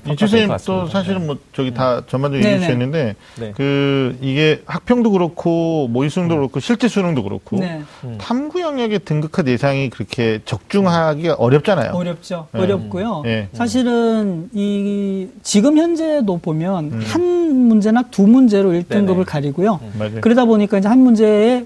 [0.48, 0.86] 것 또.
[0.88, 2.60] 사실은 뭐 저기 다 전반적으로 얘기해.
[2.60, 3.52] 주셨는데 네.
[3.56, 7.82] 그 이게 학평도 그렇고 모의 수능도 그렇고 실제 수능도 그렇고 네.
[8.18, 11.92] 탐구 영역의 등급화 예상이 그렇게 적중하기가 어렵잖아요.
[11.92, 12.48] 어렵죠.
[12.52, 12.60] 네.
[12.60, 13.22] 어렵고요.
[13.24, 13.48] 네.
[13.52, 17.02] 사실은 이 지금 현재도 보면 음.
[17.06, 17.22] 한
[17.68, 19.24] 문제나 두 문제로 1등급을 네네.
[19.24, 19.80] 가리고요.
[19.98, 20.20] 맞아요.
[20.20, 21.64] 그러다 보니까 이제 한 문제에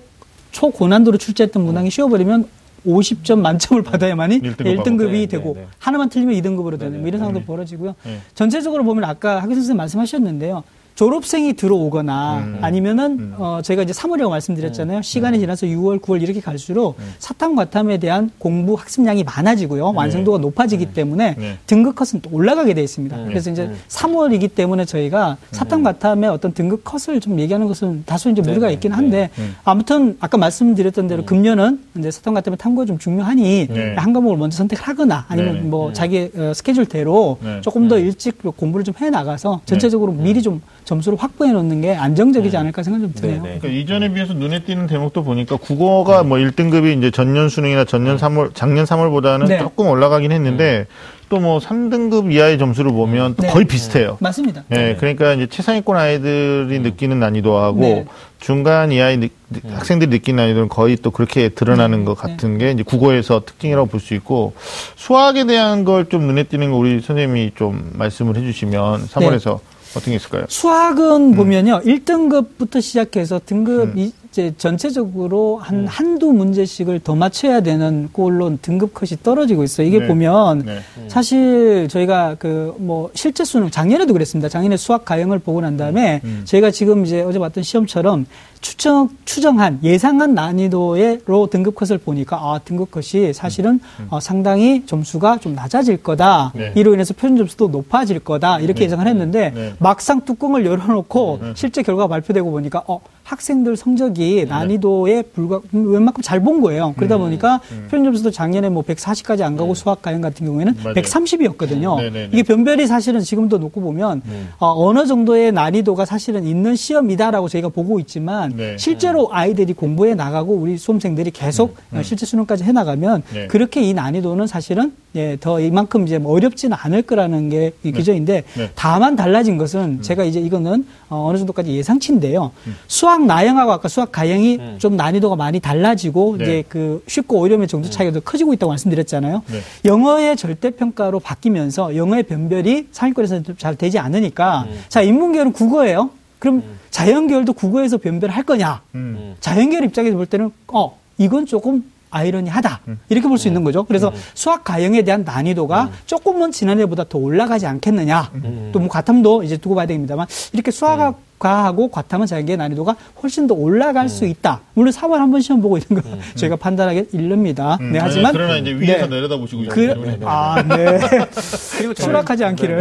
[0.53, 2.49] 초고난도로 출제했던 문항이 쉬워버리면
[2.87, 5.67] 50점 만점을 받아야만이 1등급 1등급 이 네, 되고 네, 네.
[5.79, 7.47] 하나만 틀리면 2등급으로 되는 네, 뭐 이런 상황도 네.
[7.47, 7.95] 벌어지고요.
[8.05, 8.19] 네.
[8.35, 10.65] 전체적으로 보면 아까 학교 선생님 말씀하셨는데요.
[10.95, 12.59] 졸업생이 들어오거나 음.
[12.63, 13.35] 아니면은 음.
[13.39, 15.03] 어 저희가 이제 3월이라고 말씀드렸잖아요.
[15.03, 17.15] 시간이 지나서 6월, 9월 이렇게 갈수록 음.
[17.19, 19.93] 사탐 과탐에 대한 공부 학습량이 많아지고요.
[19.95, 21.59] 완성도가 높아지기 때문에 네.
[21.67, 23.17] 등급 컷은 또 올라가게 돼 있습니다.
[23.17, 23.27] 음.
[23.29, 23.77] 그래서 이제 음.
[23.89, 28.75] 3월이기 때문에 저희가 사탐 과탐의 어떤 등급 컷을 좀 얘기하는 것은 다소 이제 무리가 네,
[28.75, 29.51] 있긴 네, 한데 네.
[29.65, 33.95] 아무튼 아까 말씀드렸던 대로 금년은 이제 사탐 과탐의 탐구가 좀 중요하니 네.
[33.97, 35.61] 한 과목을 먼저 선택을 하거나 아니면 네.
[35.63, 37.61] 뭐 자기 어, 스케줄대로 네.
[37.63, 42.57] 조금 더 일찍 공부를 좀 해 나가서 전체적으로 미리 좀 점수를 확보해 놓는 게 안정적이지
[42.57, 43.43] 않을까 생각 좀 드네요.
[43.45, 43.59] 네, 네.
[43.61, 48.51] 그러니까 이전에 비해서 눈에 띄는 대목도 보니까 국어가 뭐 1등급이 이제 전년 수능이나 전년 3월,
[48.55, 49.59] 작년 3월보다는 네.
[49.61, 50.87] 조금 올라가긴 했는데
[51.29, 53.51] 또뭐 3등급 이하의 점수를 보면 또 네.
[53.51, 54.17] 거의 비슷해요.
[54.21, 54.65] 맞습니다.
[54.73, 58.05] 예, 그러니까 이제 최상위권 아이들이 느끼는 난이도하고 네.
[58.41, 62.83] 중간 이하의 느- 느- 학생들이 느끼는 난이도는 거의 또 그렇게 드러나는 것 같은 게 이제
[62.83, 64.55] 국어에서 특징이라고 볼 수 있고
[64.97, 69.61] 수학에 대한 걸 좀 눈에 띄는 거 우리 선생님이 좀 말씀을 해주시면 3월에서
[69.97, 70.45] 어떤 게 있을까요?
[70.49, 71.81] 수학은 보면요.
[71.85, 79.19] 1등급부터 시작해서 등급 이- 이제 전체적으로 한 한두 문제씩을 더 맞춰야 되는 꼴로 등급 컷이
[79.25, 79.89] 떨어지고 있어요.
[79.89, 80.07] 이게 네.
[80.07, 80.79] 보면 네.
[81.09, 84.49] 사실 저희가 그 뭐 실제 수능 작년에도 그랬습니다.
[84.49, 88.27] 작년에 수학 가형을 보고 난 다음에 저희가 지금 이제 어제 봤던 시험처럼
[88.61, 95.55] 추정 추정한 예상한 난이도로 등급 컷을 보니까 아 등급 컷이 사실은 어, 상당히 점수가 좀
[95.55, 96.53] 낮아질 거다.
[96.55, 96.73] 네.
[96.77, 98.61] 이로 인해서 표준 점수도 높아질 거다.
[98.61, 99.75] 이렇게 예상을 했는데 네.
[99.79, 106.41] 막상 뚜껑을 열어놓고 실제 결과 가 발표되고 보니까 어 학생들 성적이 난이도에 불과 웬만큼 잘
[106.41, 106.95] 본 거예요.
[106.97, 110.95] 그러다 보니까 표준 점수도 작년에 뭐 140까지 안 가고 수학 가형 같은 경우에는 맞아요.
[110.95, 111.97] 130이었거든요.
[111.99, 112.29] 네, 네, 네.
[112.33, 114.23] 이게 변별이 사실은 지금도 놓고 보면
[114.59, 118.77] 어, 느 정도의 난이도가 사실은 있는 시험이다라고 저희가 보고 있지만 네.
[118.79, 123.47] 실제로 아이들이 공부해 나가고 우리 수험생들이 계속 어, 실제 수능까지 해 나가면 네.
[123.47, 128.45] 그렇게 이 난이도는 사실은 예, 더 이만큼 이제 뭐 어렵지는 않을 거라는 게 이 기저인데
[128.57, 128.71] 네.
[128.75, 132.53] 다만 달라진 것은 제가 이제 이거는 어, 어느 정도까지 예상치인데요.
[132.87, 136.45] 수학 나형하고 아까 수학 가형이 좀 난이도가 많이 달라지고 네.
[136.45, 139.43] 이제 그 쉽고 어려움의 정도 차이가 더 커지고 있다고 말씀드렸잖아요.
[139.47, 139.59] 네.
[139.85, 146.11] 영어의 절대 평가로 바뀌면서 영어의 변별이 상위권에서 잘 되지 않으니까 자 인문계열은 국어예요.
[146.41, 148.83] 그럼 자연계열도 국어에서 변별할 거냐?
[148.97, 149.37] 음.
[149.39, 153.85] 자연계열 입장에서 볼 때는 어 이건 조금 아이러니하다 이렇게 볼 수 있는 거죠.
[153.85, 158.31] 그래서 수학 가형에 대한 난이도가 조금은 지난해보다 더 올라가지 않겠느냐.
[158.73, 163.55] 또 뭐 과탐도 이제 두고 봐야 됩니다만 이렇게 수학 과하고 과탐은 자연계의 난이도가 훨씬 더
[163.55, 164.61] 올라갈 수 있다.
[164.75, 167.79] 물론 3월 한 번 시험 보고 있는 거 저희가 판단하기 일릅니다.
[167.81, 167.93] 음.
[167.93, 169.17] 네, 아니, 하지만 그러나 이제 위에서 네.
[169.17, 170.99] 내려다 보시고 그, 아, 네.
[171.79, 172.77] 그리고 추락하지 않기를.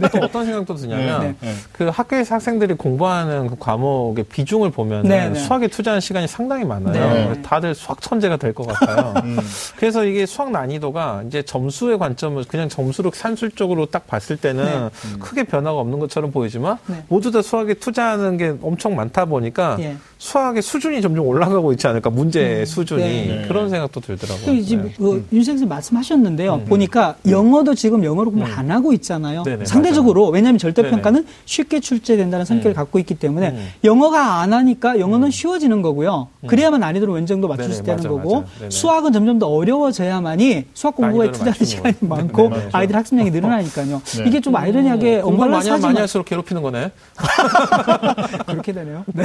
[0.00, 0.08] 네.
[0.12, 1.54] 또 어떤 생각도 드냐면 네, 네.
[1.72, 5.38] 그 학교에서 학생들이 공부하는 그 과목의 비중을 보면 네, 네.
[5.38, 6.92] 수학에 투자하는 시간이 상당히 많아요.
[7.32, 7.42] 네.
[7.42, 9.14] 다들 수학 천재가 될 것 같아요.
[9.24, 9.38] 음.
[9.76, 15.18] 그래서 이게 수학 난이도가 이제 점수의 관점을 그냥 점수로 산술적으로 딱 봤을 때는 네.
[15.18, 17.04] 크게 변화가 없는 것처럼 보이지만 네.
[17.08, 19.96] 모두 다 수학에 투자하는 게 엄청 많다 보니까 예.
[20.18, 23.44] 수학의 수준이 점점 올라가고 있지 않을까 문제의 수준이 네.
[23.48, 24.46] 그런 생각도 들더라고요.
[24.46, 24.94] 그 지금 네.
[24.96, 26.60] 그 윤 선생님 말씀하셨는데요.
[26.68, 29.42] 보니까 영어도 지금 영어로 공부 안 하고 있잖아요.
[29.44, 30.90] 네네, 상대적으로 왜냐하면 절대 네네.
[30.92, 32.74] 평가는 쉽게 출제된다는 성격을 음.
[32.74, 33.68] 갖고 있기 때문에 음.
[33.84, 36.28] 영어가 안 하니까 영어는 쉬워지는 거고요.
[36.46, 38.61] 그래야만 난이도를 어느 정도 맞출 수 있다는 맞아요, 거고 맞아요.
[38.62, 38.70] 네네.
[38.70, 42.06] 수학은 점점 더 어려워져야만이 수학 공부에 투자하는 시간이 거죠.
[42.06, 42.70] 많고 네네, 맞아요.
[42.72, 44.02] 아이들 학습량이 늘어나니까요.
[44.04, 44.24] 네.
[44.26, 46.92] 이게 좀 아이러니하게 공부 많이 하면 많이 언밸런스하지만 할수록 괴롭히는 거네.
[48.46, 49.04] 그렇게 되네요.
[49.12, 49.24] 네.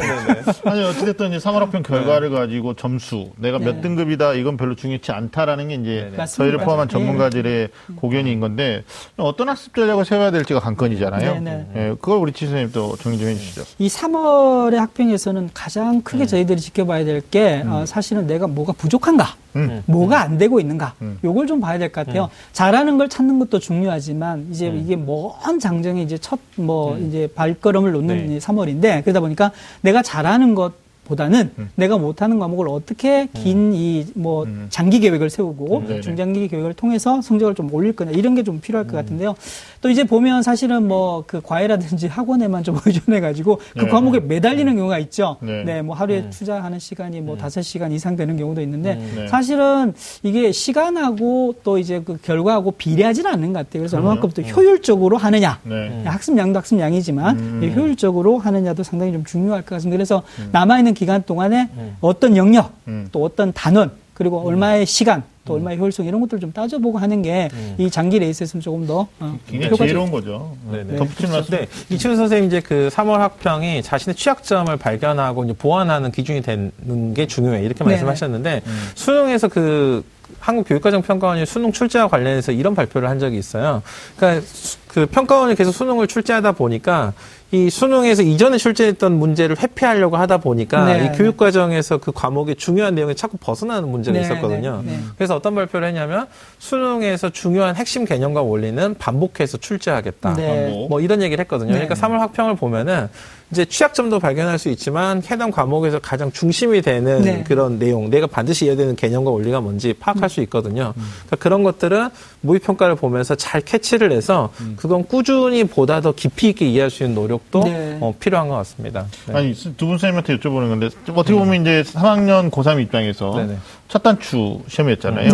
[0.66, 3.82] 아니 어찌됐든 이제 3월 학평 결과를 가지고 점수 내가 몇 네.
[3.82, 6.12] 등급이다 이건 별로 중요치 않다라는 게 이제.
[6.36, 6.92] 저희를 포함한 네.
[6.94, 8.84] 전문가들의 고견인 건데
[9.18, 11.34] 어떤 학습 전략을 세워야 될지가 관건이잖아요.
[11.36, 11.68] 네네.
[11.76, 13.64] 예, 그걸 우리 치 선생님 또 정리 좀 해주시죠.
[13.80, 19.82] 이 3월의 학평에서는 가장 크게 저희들이 지켜봐야 될게 사실은 내가 뭐가 부족한가, 음.
[19.88, 21.18] 뭐가 안 되고 있는가, 음.
[21.24, 22.30] 요걸 좀 봐야 될 것 같아요.
[22.54, 28.28] 잘하는 걸 찾는 것도 중요하지만 이제 이게 먼 장정의 이제 첫 뭐 이제 발걸음을 놓는
[28.28, 28.36] 네.
[28.36, 29.52] 이 3월인데 그러다 보니까
[29.82, 30.74] 내가 잘하는 것
[31.08, 34.68] 보다는 내가 못하는 과목을 어떻게 긴 이뭐 음.
[34.70, 36.02] 장기 계획을 세우고 음, 네네.
[36.02, 39.36] 중장기 계획을 통해서 성적을 좀 올릴 거냐 이런 게 좀 필요할 것 같은데요.
[39.82, 43.88] 또 이제 보면 사실은 뭐 그 과외라든지 학원에만 좀 의존해 가지고 그 네.
[43.90, 45.38] 과목에 매달리는 경우가 있죠.
[45.42, 45.64] 네.
[45.64, 49.28] 네, 뭐 하루에 투자하는 시간이 뭐 다섯 시간 이상 되는 경우도 있는데 네.
[49.28, 49.94] 사실은
[50.24, 53.82] 이게 시간하고 또 이제 그 결과하고 비례하지는 않는 것 같아요.
[53.82, 53.98] 그래서.
[53.98, 55.60] 얼마큼 또 효율적으로 하느냐.
[55.64, 56.04] 네.
[56.06, 57.64] 학습량도 학습량이지만 음.
[57.64, 59.98] 이 효율적으로 하느냐도 상당히 좀 중요할 것 같습니다.
[59.98, 61.70] 그래서 남아있는 기간 동안에
[62.02, 63.08] 어떤 영역, 음.
[63.12, 67.48] 또 어떤 단원, 그리고 얼마의 시간, 또 얼마의 효율성 이런 것들 좀 따져보고 하는 게
[67.78, 70.56] 이 장기 레이스에서는 조금 더 어, 굉장히 지혜로운 거죠.
[70.72, 70.96] 네네.
[70.98, 71.56] 덧붙이는 말씀.
[71.56, 77.28] 네, 이춘 선생님 이제 그 3월 학평이 자신의 취약점을 발견하고 이제 보완하는 기준이 되는 게
[77.28, 77.92] 중요해 이렇게 네.
[77.92, 78.64] 말씀하셨는데
[78.96, 80.04] 수능에서 그
[80.40, 83.82] 한국교육과정평가원이 수능 출제와 관련해서 이런 발표를 한 적이 있어요.
[84.18, 87.14] 그러니까 수- 그 평가원이 계속 수능을 출제하다 보니까
[87.52, 92.96] 이 수능에서 이전에 출제했던 문제를 회피하려고 하다 보니까 네, 이 교육 과정에서 그 과목의 중요한
[92.96, 94.82] 내용이 자꾸 벗어나는 문제가 네, 있었거든요.
[94.84, 95.00] 네, 네.
[95.16, 96.26] 그래서 어떤 발표를 했냐면
[96.58, 100.34] 수능에서 중요한 핵심 개념과 원리는 반복해서 출제하겠다.
[100.34, 100.88] 네.
[100.90, 101.74] 뭐 이런 얘기를 했거든요.
[101.74, 101.86] 네.
[101.86, 103.08] 그러니까 3월 학평을 보면은
[103.52, 107.44] 이제 취약점도 발견할 수 있지만 해당 과목에서 가장 중심이 되는 네.
[107.48, 110.94] 그런 내용, 내가 반드시 이해야 되는 개념과 원리가 뭔지 파악할 수 있거든요.
[110.98, 112.10] 그러니까 그런 것들은
[112.42, 117.16] 모의 평가를 보면서 잘 캐치를 해서 그건 꾸준히 보다 더 깊이 있게 이해할 수 있는
[117.16, 117.98] 노력도 네.
[118.02, 119.06] 어, 필요한 것 같습니다.
[119.28, 119.36] 네.
[119.36, 123.58] 아니 두 분 선생님한테 여쭤보는 건데 어떻게 보면 이제 3학년 고3 입장에서 네네.
[123.88, 125.30] 첫 단추 시험이었잖아요.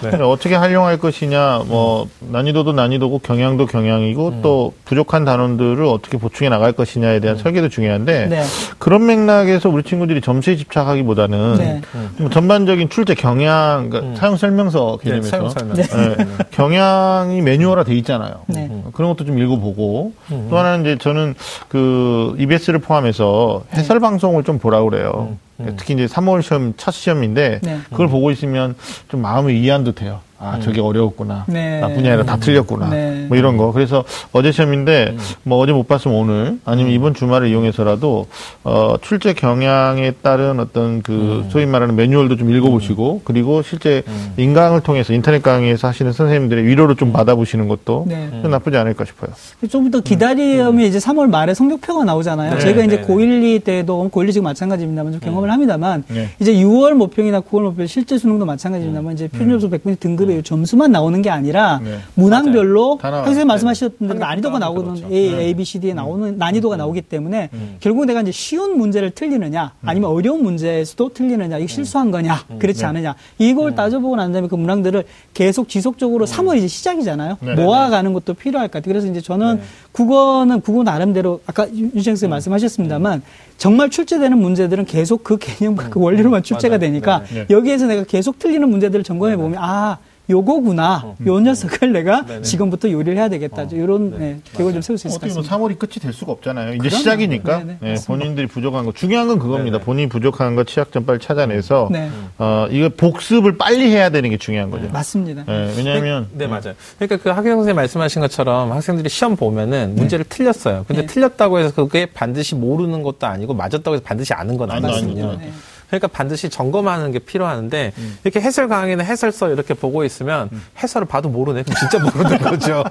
[0.00, 6.70] 근데 어떻게 활용할 것이냐, 뭐 난이도도 난이도고 경향도 경향이고 또 부족한 단원들을 어떻게 보충해 나갈
[6.72, 8.42] 것이냐에 대한 설계도 중요한데 네.
[8.78, 11.80] 그런 맥락에서 우리 친구들이 점수에 집착하기보다는 네.
[12.16, 15.76] 좀 전반적인 출제 경향, 그러니까 사용 설명서 네, 개념에서 사용 설명.
[15.78, 16.16] 예,
[16.52, 18.42] 경향이 매뉴얼화 돼 있잖아요.
[18.86, 18.92] 네.
[18.92, 20.12] 그런 것도 좀 읽어보고
[20.50, 21.34] 또 하나는 이제 저는
[21.68, 25.36] 그 EBS를 포함해서 해설 방송을 좀 보라고 그래요.
[25.76, 27.78] 특히 이제 3월 시험 첫 시험인데 네.
[27.90, 28.76] 그걸 보고 있으면
[29.08, 30.20] 좀 마음의 이해안도 돼요.
[30.38, 31.44] 아, 저게 어려웠구나.
[31.48, 31.80] 네.
[31.80, 32.90] 나뿐이 아니라 다 틀렸구나.
[32.90, 33.24] 네.
[33.28, 33.72] 뭐 이런 거.
[33.72, 38.26] 그래서 어제 시험인데 뭐 어제 못 봤으면 오늘 아니면 이번 주말을 이용해서라도
[38.64, 44.02] 어, 출제 경향에 따른 어떤 그 소위 말하는 매뉴얼도 좀 읽어보시고 그리고 실제
[44.36, 48.28] 인강을 통해서 인터넷 강의에서 하시는 선생님들의 위로를 좀 받아보시는 것도 네.
[48.42, 49.30] 좀 나쁘지 않을까 싶어요.
[49.70, 52.54] 좀 더 기다리면 이제 3월 말에 성적표가 나오잖아요.
[52.54, 53.06] 네, 저희가 이제 네, 네.
[53.06, 56.28] 고1, 2 때도 고1, 2 지금 마찬가지입니다만 좀 경험을 합니다만 네.
[56.40, 61.22] 이제 6월 모평이나 9월 모평 실제 수능도 마찬가지입니다만 이제 표준 점수 100분의 등급의 점수만 나오는
[61.22, 61.98] 게 아니라 네.
[62.14, 62.98] 문항별로.
[63.00, 64.18] 선생님 말씀하셨던 대로 네.
[64.20, 65.14] 난이도가 나오거든 그렇죠.
[65.14, 67.48] A, A, B, C, D에 나오는 난이도가 나오기 때문에
[67.80, 72.86] 결국 내가 이제 쉬운 문제를 틀리느냐 아니면 어려운 문제에서도 틀리느냐 이거 실수한 거냐 그렇지 네.
[72.86, 75.04] 않느냐 이걸 따져보고 난 다음에 그 문항들을
[75.34, 77.38] 계속 지속적으로 3월 이제 시작이잖아요.
[77.40, 77.54] 네.
[77.54, 78.92] 모아가는 것도 필요할 것 같아요.
[78.92, 79.60] 그래서 이제 저는
[79.92, 83.22] 국어는 국어 나름대로 아까 유- 유지eng 선생님 말씀하셨습니다만
[83.56, 86.76] 정말 출제되는 문제들은 계속 그 개념과 그 원리로만 출제가.
[86.76, 87.46] 되니까 네, 네.
[87.48, 89.96] 여기에서 내가 계속 틀리는 문제들을 점검해 보면 아
[90.28, 91.14] 요거구나.
[91.26, 92.42] 요 녀석을 내가 네네.
[92.42, 93.62] 지금부터 요리를 해야 되겠다.
[93.72, 95.56] 이런 네, 계획을 좀 세울 수 있을 것 어떻게 보면 같습니다.
[95.56, 96.70] 3월이 끝이 될 수가 없잖아요.
[96.74, 96.96] 이제 그럼요.
[96.96, 98.06] 시작이니까 네네, 네, 맞습니다.
[98.06, 99.78] 본인들이 부족한 거 중요한 건 그겁니다.
[99.78, 99.84] 네네.
[99.84, 102.10] 본인이 부족한 거 취약점 빨리 찾아내서 네.
[102.38, 104.88] 어, 이거 복습을 빨리 해야 되는 게 중요한 거죠.
[104.92, 105.44] 맞습니다.
[105.44, 106.74] 네, 왜냐하면 네, 맞아요.
[106.98, 110.84] 그러니까 그 학생 선생님 말씀하신 것처럼 학생들이 시험 보면은 문제를 틀렸어요.
[110.88, 111.06] 근데 네.
[111.06, 115.28] 틀렸다고 해서 그게 반드시 모르는 것도 아니고 맞았다고 해서 반드시 아는 건 아니, 아니거든요.
[115.30, 115.40] 아니죠.
[115.40, 115.52] 네.
[115.88, 117.92] 그러니까 반드시 점검하는 게 필요하는데
[118.24, 120.50] 이렇게 해설 강의나 해설서 이렇게 보고 있으면
[120.82, 121.62] 해설을 봐도 모르네.
[121.62, 122.84] 그럼 진짜 모르는 거죠.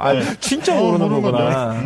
[0.00, 1.76] 아, 진짜 어, 모르는 모르는 거구나.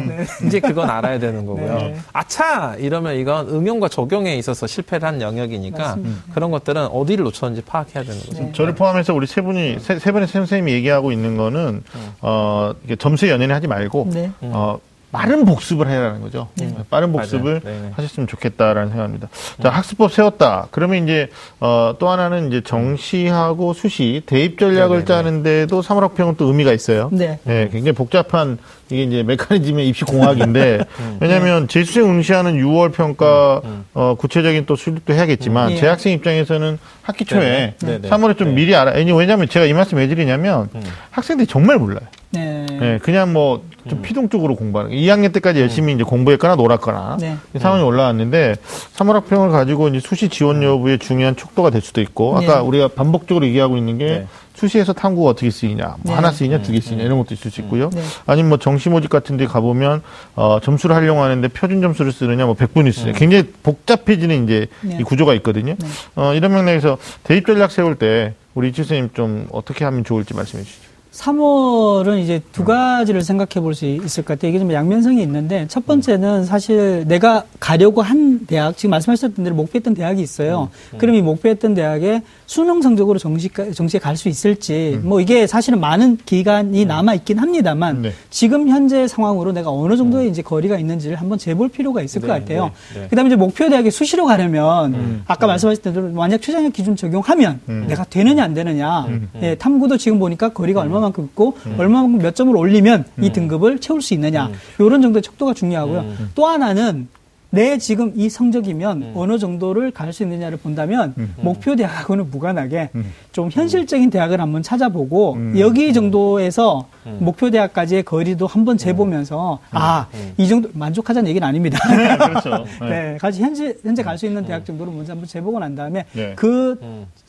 [0.46, 1.76] 이제 그건 알아야 되는 거고요.
[1.78, 1.96] 네.
[2.12, 6.22] 아차 이러면 이건 응용과 적용에 있어서 실패를 한 영역이니까 맞습니다.
[6.34, 8.42] 그런 것들은 어디를 놓쳤는지 파악해야 되는 거죠.
[8.42, 8.52] 네.
[8.52, 11.82] 저를 포함해서 우리 세 분이 세, 세 분의 선생님이 얘기하고 있는 거는
[12.22, 14.30] 어 이게 점수에 연연히 하지 말고 네.
[14.40, 14.78] 어
[15.16, 16.48] 빠른 복습을 해라는 거죠.
[16.56, 17.76] 네, 빠른 복습을 맞아요.
[17.76, 17.92] 네네.
[17.96, 19.28] 하셨으면 좋겠다라는 생각입니다.
[19.62, 20.68] 자 학습법 세웠다.
[20.70, 25.06] 그러면 이제 어, 또 하나는 이제 정시하고 수시 대입 전략을.
[25.06, 27.08] 짜는데도 삼월학평은 또 의미가 있어요.
[27.12, 27.38] 네.
[27.44, 28.58] 네, 굉장히 복잡한
[28.90, 31.16] 이게 이제 메커니즘의 입시 공학인데 음.
[31.20, 33.62] 왜냐하면 재수생 응시하는 6월 평가
[33.94, 35.72] 어, 구체적인 또 수립도 해야겠지만 음.
[35.72, 35.76] 예.
[35.76, 38.00] 재학생 입장에서는 학기 초에 네네.
[38.00, 38.08] 네네.
[38.10, 38.54] 3월에 좀 네.
[38.54, 38.92] 미리 알아.
[38.92, 40.68] 왜냐하면 제가 이 말씀 왜 드리냐면
[41.10, 42.00] 학생들이 정말 몰라요.
[42.30, 42.65] 네.
[42.80, 44.92] 네, 그냥 뭐 좀 피동적으로 공부하는.
[44.92, 47.36] 2학년 때까지 열심히 이제 공부했거나 놀았거나 네.
[47.54, 48.56] 이 상황이 올라왔는데
[48.96, 52.60] 3월 학평을 가지고 이제 수시 지원 여부에 중요한 촉도가 될 수도 있고 아까 네.
[52.60, 54.26] 우리가 반복적으로 얘기하고 있는 게 네.
[54.54, 56.12] 수시에서 탐구가 어떻게 쓰이냐, 뭐 네.
[56.14, 57.90] 하나 쓰이냐, 두개 쓰이냐 이런 것도 있을 수 있고요.
[57.90, 58.02] 네.
[58.24, 60.02] 아니면 뭐 정시 모집 같은 데 가보면
[60.34, 63.12] 어, 점수를 활용하는데 표준 점수를 쓰느냐, 뭐 100분이 쓰느냐.
[63.12, 64.96] 굉장히 복잡해지는 이제 네.
[64.98, 65.74] 이 구조가 있거든요.
[65.78, 65.86] 네.
[66.14, 70.64] 어, 이런 맥락에서 대입 전략 세울 때 우리 이치 선생님 좀 어떻게 하면 좋을지 말씀해
[70.64, 70.85] 주시죠.
[71.16, 74.50] 3월은 이제 두 가지를 생각해 볼 수 있을 것 같아요.
[74.50, 79.94] 이게 좀 양면성이 있는데, 첫 번째는 사실 내가 가려고 한 대학, 지금 말씀하셨던 대로 목표했던
[79.94, 80.70] 대학이 있어요.
[80.98, 86.16] 그럼 이 목표했던 대학에 수능 성적으로 정시, 정시에 갈 수 있을지, 뭐 이게 사실은 많은
[86.24, 88.12] 기간이 남아 있긴 합니다만, 네.
[88.30, 92.32] 지금 현재 상황으로 내가 어느 정도의 이제 거리가 있는지를 한번 재볼 필요가 있을 것 네,
[92.38, 92.70] 같아요.
[92.94, 93.06] 네, 네.
[93.10, 98.04] 그 다음에 이제 목표 대학에 수시로 가려면, 아까 말씀하셨던 대로 만약 최저학력 기준 적용하면 내가
[98.04, 99.06] 되느냐 안 되느냐,
[99.42, 104.02] 예, 탐구도 지금 보니까 거리가 얼마 만큼 있고, 얼마만큼 몇 점을 올리면 이 등급을 채울
[104.02, 104.50] 수 있느냐,
[104.80, 106.04] 요런 정도의 척도가 중요하고요.
[106.34, 107.08] 또 하나는
[107.56, 112.90] 내 지금 이 성적이면 어느 정도를 갈 수 있느냐를 본다면 목표 대학하고는 무관하게
[113.32, 116.86] 좀 현실적인 대학을 한번 찾아보고 여기 정도에서
[117.18, 120.06] 목표 대학까지의 거리도 한번 재보면서 아
[120.38, 121.78] 이 정도 만족하자는 얘기는 아닙니다.
[122.18, 122.64] 그렇죠.
[122.88, 126.34] 네, 같이 현재 현재 갈 수 있는 대학 정도를 먼저 한번 재보고 난 다음에 네.
[126.36, 126.78] 그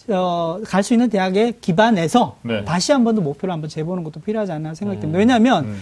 [0.09, 2.63] 어, 갈 수 있는 대학에 기반해서 네.
[2.65, 5.17] 다시 한 번 더 목표를 한번 재보는 것도 필요하지 않나 생각이 듭니다.
[5.19, 5.75] 왜냐하면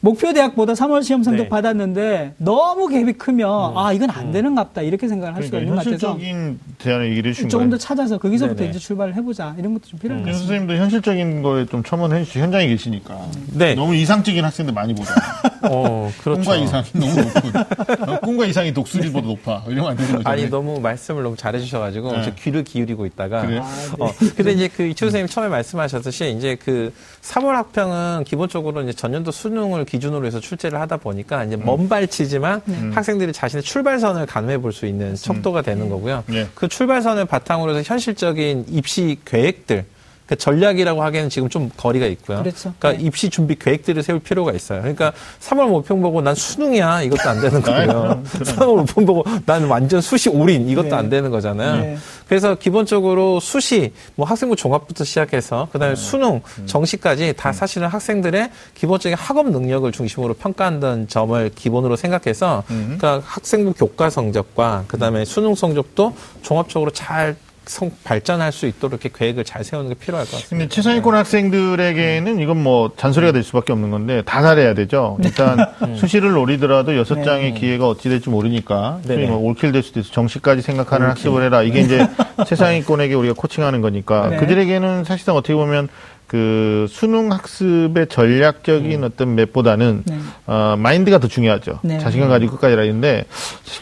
[0.00, 1.48] 목표 대학보다 3월 시험 성적 네.
[1.48, 5.90] 받았는데 너무 갭이 크면 아 이건 안 되는갑다 이렇게 생각을 할 수가 그러니까 있는 것
[5.98, 7.70] 같아서 현실적인 대안을 얘기를 해주신 조금 거예요.
[7.70, 8.70] 더 찾아서 거기서부터 네네.
[8.70, 10.38] 이제 출발을 해보자 이런 것도 좀 필요한 것윤 같습니다.
[10.38, 12.40] 선생님도 현실적인 거에 좀 첨언해 주시죠.
[12.40, 13.18] 현장에 계시니까.
[13.54, 13.74] 네.
[13.74, 15.20] 너무 이상적인 학생들 많이 보잖아.
[15.68, 16.42] 어, 그렇죠.
[16.42, 18.12] 꿈과 이상이 너무 높고.
[18.12, 19.64] 어, 꿈과 이상이 독수리보다 높아.
[19.66, 20.28] 이러면 안 되는 거죠.
[20.28, 22.22] 아니 너무 말씀을 너무 잘해주셔가지고 네.
[22.22, 23.66] 제 귀를 기울이고 있다가 그래요?
[23.98, 26.92] 어 근데 이제 그 이철 선생님 처음에 말씀하셨듯이 이제 그
[27.22, 32.62] 3월 학평은 기본적으로 이제 전년도 수능을 기준으로 해서 출제를 하다 보니까 이제 먼 발치지만
[32.94, 36.22] 학생들이 자신의 출발선을 가늠해 볼 수 있는 척도가 되는 거고요.
[36.26, 36.46] 네.
[36.54, 39.84] 그 출발선을 바탕으로 해서 현실적인 입시 계획들
[40.28, 42.42] 그 전략이라고 하기에는 지금 좀 거리가 있고요.
[42.42, 42.74] 그렇죠.
[42.78, 43.06] 그러니까 네.
[43.06, 44.80] 입시 준비 계획들을 세울 필요가 있어요.
[44.82, 48.22] 그러니까 3월 모평 보고 난 수능이야 이것도 안 되는 거고요.
[48.24, 50.94] 3월 모평 보고 난 완전 수시 올인 이것도 네.
[50.96, 51.82] 안 되는 거잖아요.
[51.82, 51.96] 네.
[52.28, 55.72] 그래서 기본적으로 수시, 뭐 학생부 종합부터 시작해서 네.
[55.72, 56.66] 그다음에 수능, 음.
[56.66, 62.98] 정시까지 다 사실은 학생들의 기본적인 학업 능력을 중심으로 평가한다는 점을 기본으로 생각해서 음.
[62.98, 67.36] 그러니까 학생부 교과 성적과 그다음에 수능 성적도 종합적으로 잘
[67.68, 70.48] 성- 발전할 수 있도록 이렇게 계획을 잘 세우는 게 필요할 것 같습니다.
[70.50, 75.18] 근데 최상위권 학생들에게는 이건 뭐 잔소리가 될 수밖에 없는 건데 다 잘해야 되죠.
[75.22, 75.58] 일단
[75.96, 77.24] 수시를 노리더라도 여섯 네.
[77.24, 81.62] 장의 기회가 어찌 될지 모르니까 뭐 올킬 될 수도 있어 정시까지 생각하는 학습을 해라.
[81.62, 82.06] 이게 이제
[82.46, 84.36] 최상위권에게 우리가 코칭하는 거니까 네.
[84.38, 85.88] 그들에게는 사실상 어떻게 보면
[86.28, 90.18] 그 수능 학습의 전략적인 어떤 맵보다는 네.
[90.46, 91.80] 어, 마인드가 더 중요하죠.
[91.82, 91.98] 네.
[91.98, 93.24] 자신감 가지고 끝까지 라는데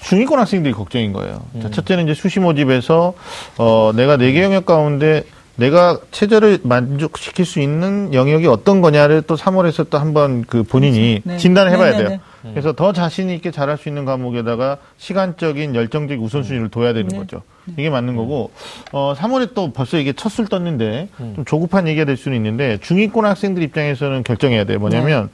[0.09, 1.43] 중위권 학생들이 걱정인 거예요.
[1.61, 3.15] 자, 첫째는 이제 수시 모집에서
[3.59, 5.25] 어, 내가 네 개 영역 가운데
[5.57, 11.39] 내가 체제를 만족시킬 수 있는 영역이 어떤 거냐를 또 3월에서 또 한번 그 본인이 네.
[11.39, 12.19] 진단을 해봐야 네, 네, 돼요.
[12.53, 17.19] 그래서 더 자신 있게 잘할 수 있는 과목에다가 시간적인 열정적 우선순위를 둬야 되는 네.
[17.19, 17.43] 거죠.
[17.77, 18.53] 이게 맞는 거고
[18.93, 23.63] 어 3월에 또 벌써 이게 첫술 떴는데 좀 조급한 얘기가 될 수는 있는데 중위권 학생들
[23.65, 24.79] 입장에서는 결정해야 돼요.
[24.79, 25.31] 뭐냐면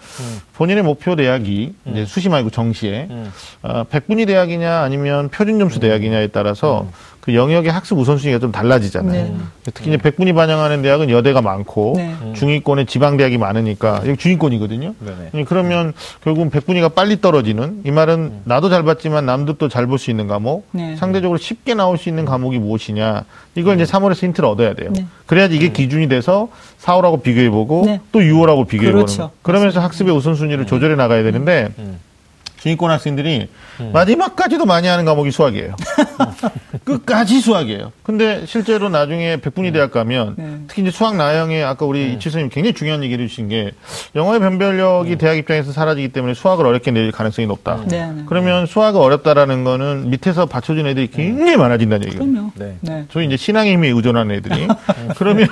[0.55, 3.09] 본인의 목표 대학이 이제 수시 말고 정시에
[3.63, 6.87] 어, 백분위 대학이냐 아니면 표준 점수 대학이냐에 따라서
[7.23, 9.13] 그 영역의 학습 우선순위가 좀 달라지잖아요.
[9.13, 9.37] 네.
[9.63, 12.13] 특히 이제 백분위 반영하는 대학은 여대가 많고 네.
[12.35, 14.95] 중위권에 지방 대학이 많으니까 여기 중위권이거든요.
[14.99, 15.31] 네네.
[15.35, 15.93] 예, 그러면
[16.25, 20.97] 결국은 백분위가 빨리 떨어지는 이 말은 나도 잘 봤지만 남도 잘볼 수 있는 과목 네.
[20.97, 23.23] 상대적으로 쉽게 나올 수 있는 과목이 무엇이냐
[23.55, 24.91] 이걸 이제 3월에서 힌트를 얻어야 돼요.
[24.93, 25.07] 네.
[25.27, 26.49] 그래야지 이게 기준이 돼서
[26.81, 28.01] 4월하고 비교해보고 네.
[28.11, 29.31] 또 6월하고 비교해보는 그렇죠.
[29.43, 31.69] 그러면서 학습의 우선순위를 조절해 나가야 되는데
[32.63, 33.49] 중위권 학생들이
[33.93, 35.75] 마지막까지도 많이 하는 과목이 수학이에요.
[36.85, 37.93] 끝까지 수학이에요.
[38.05, 40.59] 근데 실제로 나중에 백분위 대학 가면 네.
[40.69, 43.73] 특히 이제 수학 나영에 아까 우리 이치 선생님 굉장히 중요한 얘기를 해주신 게
[44.15, 47.85] 영어의 변별력이 대학 입장에서 사라지기 때문에 수학을 어렵게 낼 가능성이 높다.
[47.89, 48.23] 네, 네.
[48.27, 52.25] 그러면 수학이 어렵다라는 거는 밑에서 받쳐준 애들이 굉장히 많아진다는 얘기예요.
[52.25, 52.51] 그럼요.
[52.55, 52.77] 네.
[52.81, 53.05] 네.
[53.11, 54.69] 저희 이제 신앙의 힘에 의존하는 애들이
[55.19, 55.49] 그러면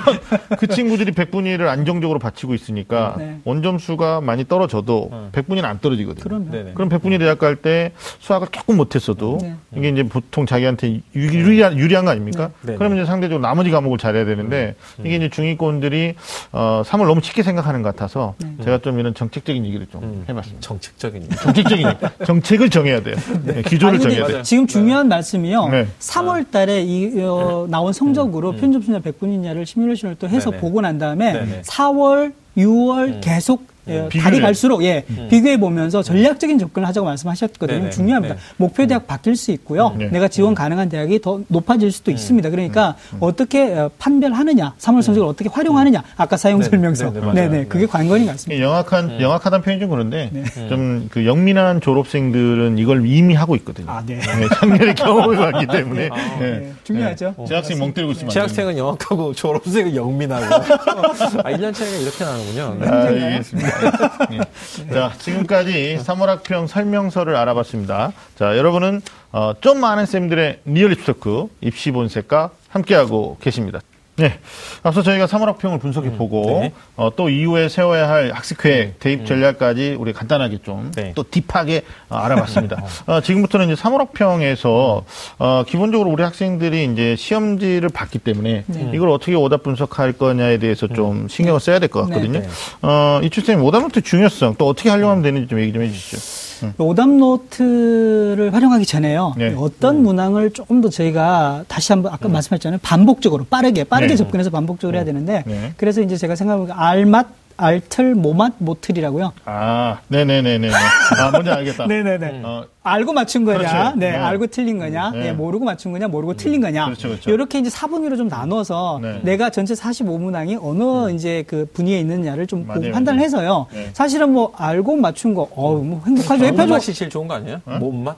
[0.57, 3.37] 그 친구들이 백분위를 안정적으로 바치고 있으니까 네.
[3.43, 6.23] 원점수가 많이 떨어져도 백분위는 안 떨어지거든요.
[6.23, 6.73] 그럼요.
[6.73, 9.55] 그럼 백분위 대학 갈 때 수학을 조금 못했어도 네.
[9.75, 12.51] 이게 이제 보통 자기한테 유리한, 유리한 거 아닙니까?
[12.61, 12.75] 네.
[12.77, 16.15] 그러면 이제 상대적으로 나머지 과목을 잘해야 되는데 이게 이제 중위권들이
[16.51, 20.61] 어, 3을 너무 쉽게 생각하는 것 같아서 제가 좀 이런 정책적인 얘기를 좀 해봤습니다.
[20.61, 21.29] 정책적인.
[21.29, 21.97] 정책적인 얘기.
[22.25, 23.15] 정책을 정해야 돼요.
[23.43, 24.41] 네, 기조를 아니, 정해야 돼요.
[24.43, 25.69] 지금 중요한 말씀이요.
[25.69, 25.87] 네.
[25.99, 30.59] 3월 달에 이, 어, 나온 성적으로 편점수냐 백분위냐를 시뮬레이션을 또 해서 음.
[30.59, 31.61] 보고 난 다음에 네네.
[31.63, 34.23] 4월, 6월 계속 예, 비교해.
[34.23, 37.79] 달이 갈수록 예, 비교해 보면서 전략적인 접근을 하자고 말씀하셨거든요.
[37.79, 37.89] 네네.
[37.89, 38.35] 중요합니다.
[38.35, 38.41] 네.
[38.57, 39.95] 목표 대학 바뀔 수 있고요.
[39.97, 40.07] 네.
[40.07, 42.49] 내가 지원 가능한 대학이 더 높아질 수도 있습니다.
[42.49, 46.69] 그러니까 어떻게 어, 판별하느냐, 3월 성적을 어떻게 활용하느냐, 아까 사용 네네.
[46.69, 47.33] 설명서, 네네, 맞아요.
[47.33, 48.63] 네네, 그게 관건인 것 같습니다.
[48.63, 50.43] 영악한 영악하다는 표현이 좀 그런데 네.
[50.69, 53.89] 좀그 영민한 졸업생들은 이걸 이미 하고 있거든요.
[53.89, 54.19] 아, 네.
[54.55, 56.51] 작년에 경험을 봤기 때문에 아, 네.
[56.59, 57.35] 네, 중요하죠.
[57.47, 60.45] 제 학생 멍 때리고 있으면 안 재학생은 영악하고 졸업생은 영민하고.
[60.55, 62.77] 아, 1년 차이가 이렇게 나는군요.
[62.79, 62.87] 네.
[62.87, 63.70] 아, 알겠습니다.
[64.33, 64.93] 예.
[64.93, 68.13] 자, 지금까지 3월 학평 설명서를 알아봤습니다.
[68.35, 69.01] 자, 여러분은
[69.31, 73.79] 어, 좀 아는 쌤들의 real 입시 talk 입시 본색과 함께하고 계십니다.
[74.21, 74.39] 네.
[74.83, 76.73] 앞서 저희가 3월 학평을 분석해 보고 네.
[76.95, 81.13] 어, 또 이후에 세워야 할 학습 계획, 대입 전략까지 우리 간단하게 좀 네.
[81.15, 82.83] 또 deep하게 어, 알아봤습니다.
[83.07, 85.03] 어, 지금부터는 이제 3월 학평에서
[85.39, 91.27] 어, 기본적으로 우리 학생들이 이제 시험지를 봤기 때문에 이걸 어떻게 오답 분석할 거냐에 대해서 좀
[91.27, 92.39] 신경을 써야 될 것 같거든요.
[92.39, 92.47] 네.
[92.83, 96.50] 어, 이출 쌤 오답 노트 중요성 또 어떻게 활용하면 되는지 좀 얘기 좀 해주시죠.
[96.77, 99.33] 오답 노트를 활용하기 전에요.
[99.37, 99.53] 네.
[99.57, 102.79] 어떤 문항을 조금 더 저희가 다시 한번 아까 말씀하셨잖아요.
[102.83, 104.17] 반복적으로 빠르게 빠르게 네.
[104.17, 105.73] 접근해서 반복적으로 해야 되는데 네.
[105.77, 107.27] 그래서 이제 제가 생각해보니까 알맛,
[107.57, 109.33] 알틀, 모맛, 모틀이라고요.
[109.45, 110.69] 아, 네네네네.
[110.71, 111.85] 아, 뭔지 알겠다.
[111.87, 112.41] 네네네.
[112.43, 113.97] 어, 알고 맞춘 거냐, 그렇죠.
[113.97, 114.17] 네, 네.
[114.17, 115.19] 알고 틀린 거냐, 네.
[115.19, 116.85] 네, 모르고 맞춘 거냐, 모르고 틀린 거냐.
[116.85, 117.31] 그렇죠, 그렇죠.
[117.31, 119.19] 이렇게 이제 사분위로 좀 나눠서 네.
[119.23, 122.93] 내가 전체 45문항이 어느 이제 그 분위에 있느냐를 좀 보고 맞아요.
[122.93, 123.67] 판단을 해서요.
[123.73, 123.89] 네.
[123.93, 126.43] 사실은 뭐 알고 맞춘 거, 어우, 뭐 행복하죠.
[126.43, 126.73] 뭐 최고죠.
[126.73, 127.61] 맛이 제일 좋은 거 아니에요?
[127.79, 128.15] 몸 맛?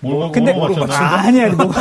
[0.00, 1.14] 모르고 근데 모르고 맞췄나?
[1.14, 1.70] 아니 아니 뭐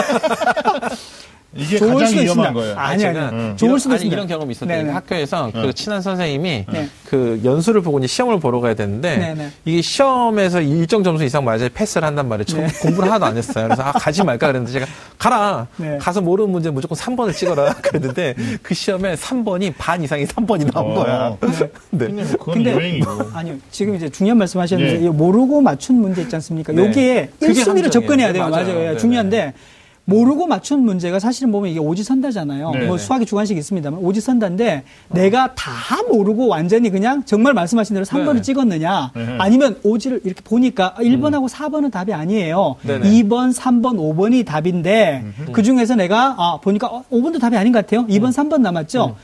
[1.55, 2.53] 이게 좋을 가장 수도 위험한 있습니다.
[2.53, 2.75] 거예요.
[2.77, 3.17] 아니, 아니.
[3.19, 3.53] 음.
[3.57, 4.15] 좋을 수도 아니, 있습니다.
[4.15, 4.75] 이런 경험이 있었어요.
[4.77, 4.91] 네네.
[4.91, 6.89] 학교에서 그 친한 선생님이 네.
[7.05, 9.49] 그 연수를 보고 이제 시험을 보러 가야 되는데 네네.
[9.65, 12.45] 이게 시험에서 일정 점수 이상 맞아야 패스를 한단 말이에요.
[12.45, 12.67] 저 네.
[12.81, 13.65] 공부를 하나도 안 했어요.
[13.65, 14.85] 그래서 아, 가지 말까 그랬는데 제가
[15.17, 15.67] 가라.
[15.77, 15.97] 네.
[15.99, 17.73] 가서 모르는 문제 무조건 3번을 찍어라.
[17.81, 21.03] 그랬는데 그 시험에 3번이 반 이상이 3번이 나온 어.
[21.03, 21.37] 거야.
[21.41, 21.69] 네.
[22.07, 23.11] 근데 뭐 그건 근데 유행이고.
[23.33, 25.05] 아니요 지금 이제 중요한 말씀 하셨는데 네.
[25.05, 26.73] 이 모르고 맞춘 문제 있지 않습니까?
[26.73, 26.85] 네.
[26.87, 27.89] 여기에 그게 1순위로 함정이에요.
[27.89, 28.49] 접근해야 돼요.
[28.49, 28.65] 맞아요.
[28.65, 28.79] 맞아요.
[28.79, 28.97] 네네.
[28.97, 29.53] 중요한데
[30.05, 32.71] 모르고 맞춘 문제가 사실은 보면 이게 오지선다잖아요.
[32.71, 33.03] 네, 뭐 네.
[33.03, 35.71] 수학이 주관식 있습니다만 오지선다인데 내가 다
[36.09, 38.41] 모르고 완전히 그냥 정말 말씀하신 대로 3번을 네.
[38.41, 39.37] 찍었느냐 네.
[39.39, 42.75] 아니면 오지를 이렇게 보니까 1번하고 4번은 답이 아니에요.
[42.81, 42.87] 음.
[42.87, 43.09] 네네.
[43.09, 45.23] 2번, 3번, 5번이 답인데
[45.53, 48.05] 그 중에서 내가 아, 보니까 어, 5번도 답이 아닌 것 같아요.
[48.07, 49.15] 2번, 3번 남았죠.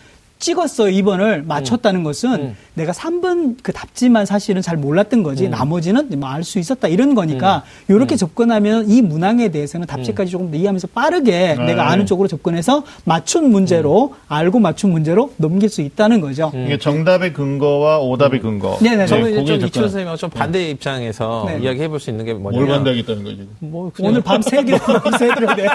[0.49, 0.89] 찍었어요.
[0.91, 2.55] 2번을 맞췄다는 것은 음.
[2.73, 5.51] 내가 3번 그 답지만 사실은 잘 몰랐던 거지 음.
[5.51, 9.87] 나머지는 뭐알수 있었다 이런 거니까 이렇게 접근하면 이 문항에 대해서는 음.
[9.87, 11.65] 답지까지 조금 더 이해하면서 빠르게 네.
[11.65, 16.51] 내가 아는 쪽으로 접근해서 맞춘 문제로 알고 맞춘 문제로 넘길 수 있다는 거죠.
[16.55, 18.77] 이게 정답의 근거와 오답의 근거.
[18.81, 19.07] 네네네.
[19.07, 21.59] 저는 이제 거기에 좀 접근- 이치원 선생님하고 좀 반대 입장에서 네.
[21.61, 23.47] 이야기 해 볼 수 있는 게뭘 뭐냐면 반대하겠다는 거지.
[23.59, 25.67] 뭐 그냥 오늘 밤 세 개, 밤새 해드려야 돼.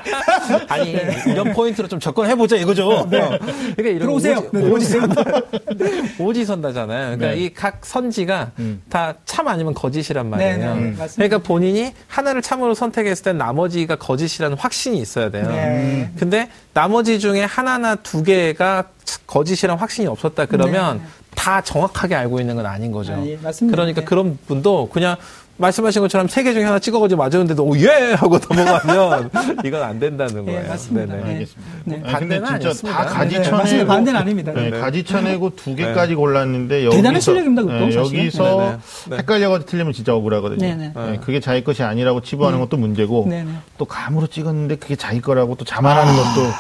[0.69, 0.97] 아니
[1.27, 2.89] 이런 포인트로 좀 접근해 보자 이거죠.
[2.89, 3.07] 어.
[3.11, 3.39] 그러니까
[3.83, 4.43] 이런 들어오세요.
[4.55, 5.25] 오지, 네, 오지 선다,
[6.19, 7.17] 오지 선다잖아요.
[7.17, 7.45] 그러니까 네.
[7.45, 8.83] 이각 선지가 음.
[8.89, 10.57] 다참 아니면 거짓이란 말이에요.
[10.57, 11.15] 네, 네, 네, 맞습니다.
[11.17, 15.49] 그러니까 본인이 하나를 참으로 선택했을 땐 나머지가 거짓이라는 확신이 있어야 돼요.
[15.49, 16.11] 네.
[16.19, 18.85] 근데 나머지 중에 하나나 두 개가
[19.27, 21.05] 거짓이란 확신이 없었다 그러면 네.
[21.35, 23.13] 다 정확하게 알고 있는 건 아닌 거죠.
[23.15, 23.75] 아, 예, 맞습니다.
[23.75, 24.05] 그러니까 네.
[24.05, 25.17] 그런 분도 그냥
[25.57, 29.31] 말씀하신 것처럼 세 개 중에 하나 찍어가지고 맞았는데도 오, 예 하고 넘어가면
[29.65, 30.69] 이건 안 된다는 예, 거예요.
[30.69, 31.15] 맞습니다.
[31.15, 31.25] 네네.
[31.27, 31.33] 네.
[31.35, 31.73] 알겠습니다.
[31.85, 32.03] 네.
[32.03, 32.99] 반대는 진짜 아니었습니다.
[32.99, 33.87] 다 네, 가지쳐내고 맞습니다.
[33.87, 34.53] 반대는 아닙니다.
[34.53, 34.79] 네, 네.
[34.81, 37.95] 가지쳐내고 두 개까지 골랐는데 여기서 대단한 실력입니다, 그것도 네.
[37.95, 38.77] 여기서 네네.
[39.11, 39.17] 네.
[39.19, 40.59] 헷갈려가지고 틀리면 진짜 억울하거든요.
[40.59, 40.93] 네네.
[40.95, 43.49] 네, 그게 자기 것이 아니라고 치부하는 것도 문제고 네네.
[43.79, 46.51] 또 감으로 찍었는데 그게 자기 거라고 또 자만하는 것도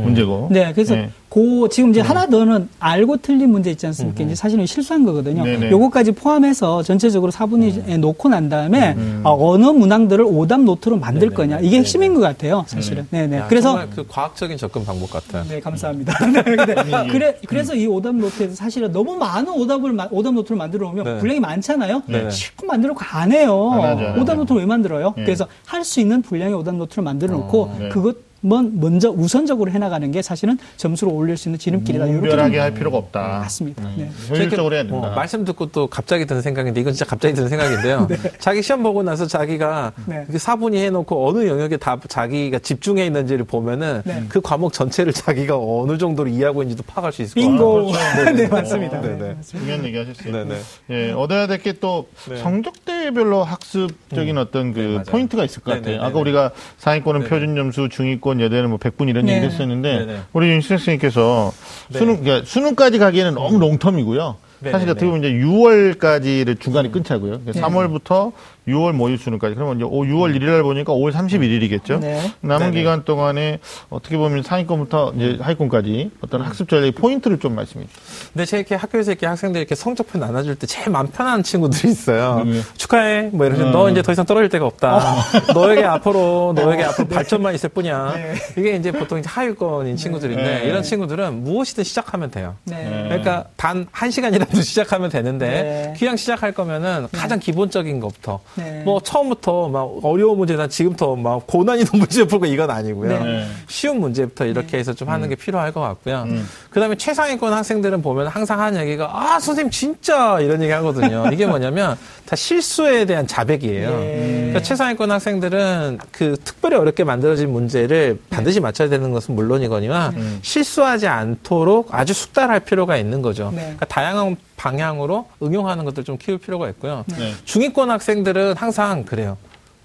[0.00, 0.48] 문제고.
[0.50, 1.10] 네, 그래서 네.
[1.28, 4.22] 고 지금 이제 하나 더는 알고 틀린 문제 있지 않습니까?
[4.22, 5.42] 이제 사실은 실수한 거거든요.
[5.42, 5.70] 네네.
[5.70, 11.34] 요거까지 포함해서 전체적으로 4분위에 놓고 난 다음에 어느 문항들을 오답 노트로 만들 네네.
[11.34, 13.06] 거냐 이게 핵심인 것 같아요, 사실은.
[13.10, 13.38] 네, 네.
[13.38, 15.44] 야, 그래서 정말 그 과학적인 접근 방법 같아요.
[15.48, 16.14] 네, 감사합니다.
[16.30, 16.74] 네, 근데
[17.10, 21.18] 그래, 그래서 이 오답 노트에서 사실은 너무 많은 오답을, 마- 오답 노트를 만들어 놓으면 네.
[21.18, 22.02] 분량이 많잖아요.
[22.06, 22.30] 네.
[22.30, 23.70] 실컷 만들어 놓고 안 해요.
[23.72, 24.36] 안 하죠, 오답.
[24.36, 25.14] 노트를 왜 만들어요?
[25.16, 25.24] 네.
[25.24, 27.88] 그래서 할 수 있는 분량의 오답 노트를 만들어 놓고 네.
[27.90, 32.04] 그것만 먼저 우선적으로 해나가는 게 사실은 점수를 올릴 수 있는 지름길이다.
[32.06, 33.20] 무분별하게 좀 할 필요가 없다.
[33.40, 33.82] 맞습니다.
[33.96, 34.10] 네.
[34.28, 35.16] 효율적으로 해야 뭐 된다.
[35.16, 38.06] 말씀 듣고 또 갑자기 드는 생각인데 이건 진짜 갑자기 드는 생각인데요.
[38.38, 40.26] 자기 시험 보고 나서 자기가 네.
[40.30, 44.24] 그 사분위 해놓고 어느 영역에 다 자기가 집중해 있는지를 보면은 네.
[44.28, 47.86] 그 과목 전체를 자기가 어느 정도로 이해하고 있는지도 파악할 수 있을 것 같아요.
[47.86, 47.92] 빙고.
[48.36, 49.00] 네, 맞습니다.
[49.00, 49.16] 네, 네.
[49.16, 49.36] 네.
[49.46, 50.32] 중요한 얘기 하셨어요.
[50.32, 50.60] 네네.
[50.90, 52.36] 예, 얻어야 될 게또 네.
[52.36, 55.10] 성적대별로 학습적인 어떤 그 네.
[55.10, 55.96] 포인트가 있을 것 네네, 같아요.
[55.96, 56.06] 네네.
[56.06, 57.30] 아까 우리가 상위권은 네네.
[57.30, 59.36] 표준 점수, 중위권, 여대는 뭐 100분 이런 네.
[59.36, 60.18] 얘기 했었는데 네네.
[60.32, 61.52] 우리 윤수생 선생님께서
[61.88, 61.98] 네.
[61.98, 64.34] 수능 그러니까 수능까지 가기에는 너무 롱텀이고요.
[64.60, 65.12] 네네, 사실 어떻게 네.
[65.12, 67.40] 보면 이제 6월까지를 중간에 끊자고요.
[67.40, 67.60] 그러니까 네.
[67.60, 68.32] 3월부터
[68.68, 69.54] 6월 모의 수능까지.
[69.54, 72.00] 그러면 이제 5, 6월 1일 날 보니까 5월 31일이겠죠.
[72.00, 72.32] 네.
[72.40, 72.78] 남은 네네.
[72.78, 73.60] 기간 동안에
[73.90, 78.30] 어떻게 보면 상위권부터 이제 하위권까지 어떤 학습 전략의 포인트를 좀 말씀해 주세요.
[78.32, 82.40] 근데 제 이렇게 학교에서 이렇게 학생들 이렇게 성적표 나눠줄 때 제일 마음 편한 친구들이 있어요.
[82.44, 82.62] 누구요?
[82.76, 83.30] 축하해.
[83.32, 83.70] 뭐 이러면 어.
[83.70, 85.14] 너 이제 더 이상 떨어질 데가 없다.
[85.54, 88.12] 너에게 앞으로 너에게 앞으로 발전만 있을 뿐이야.
[88.16, 88.34] 네.
[88.58, 90.64] 이게 이제 보통 이제 하위권인 친구들인데 네.
[90.66, 92.56] 이런 친구들은 무엇이든 시작하면 돼요.
[92.64, 93.04] 네.
[93.08, 95.94] 그러니까 단 한 시간이라도 시작하면 되는데 네.
[95.98, 98.82] 그냥 시작할 거면은 가장 기본적인 것부터 네.
[98.84, 103.24] 뭐 처음부터 막 어려운 문제나 지금부터 막 고난이도 문제 풀고 이건 아니고요.
[103.24, 103.46] 네.
[103.68, 106.24] 쉬운 문제부터 이렇게 해서 좀 하는 게 필요할 것 같고요.
[106.26, 106.48] 음.
[106.70, 111.28] 그다음에 최상위권 학생들은 보면 항상 하는 얘기가 아 선생님 진짜 이런 얘기 하거든요.
[111.32, 111.96] 이게 뭐냐면
[112.26, 113.90] 다 실수에 대한 자백이에요.
[113.90, 114.34] 네.
[114.36, 120.38] 그러니까 최상위권 학생들은 그 특별히 어렵게 만들어진 문제를 반드시 맞춰야 되는 것은 물론이거니와 음.
[120.42, 123.50] 실수하지 않도록 아주 숙달할 필요가 있는 거죠.
[123.50, 123.62] 네.
[123.62, 127.04] 그러니까 다양한 방향으로 응용하는 것들 좀 키울 필요가 있고요.
[127.18, 127.34] 네.
[127.44, 129.36] 중위권 학생들은 항상 그래요.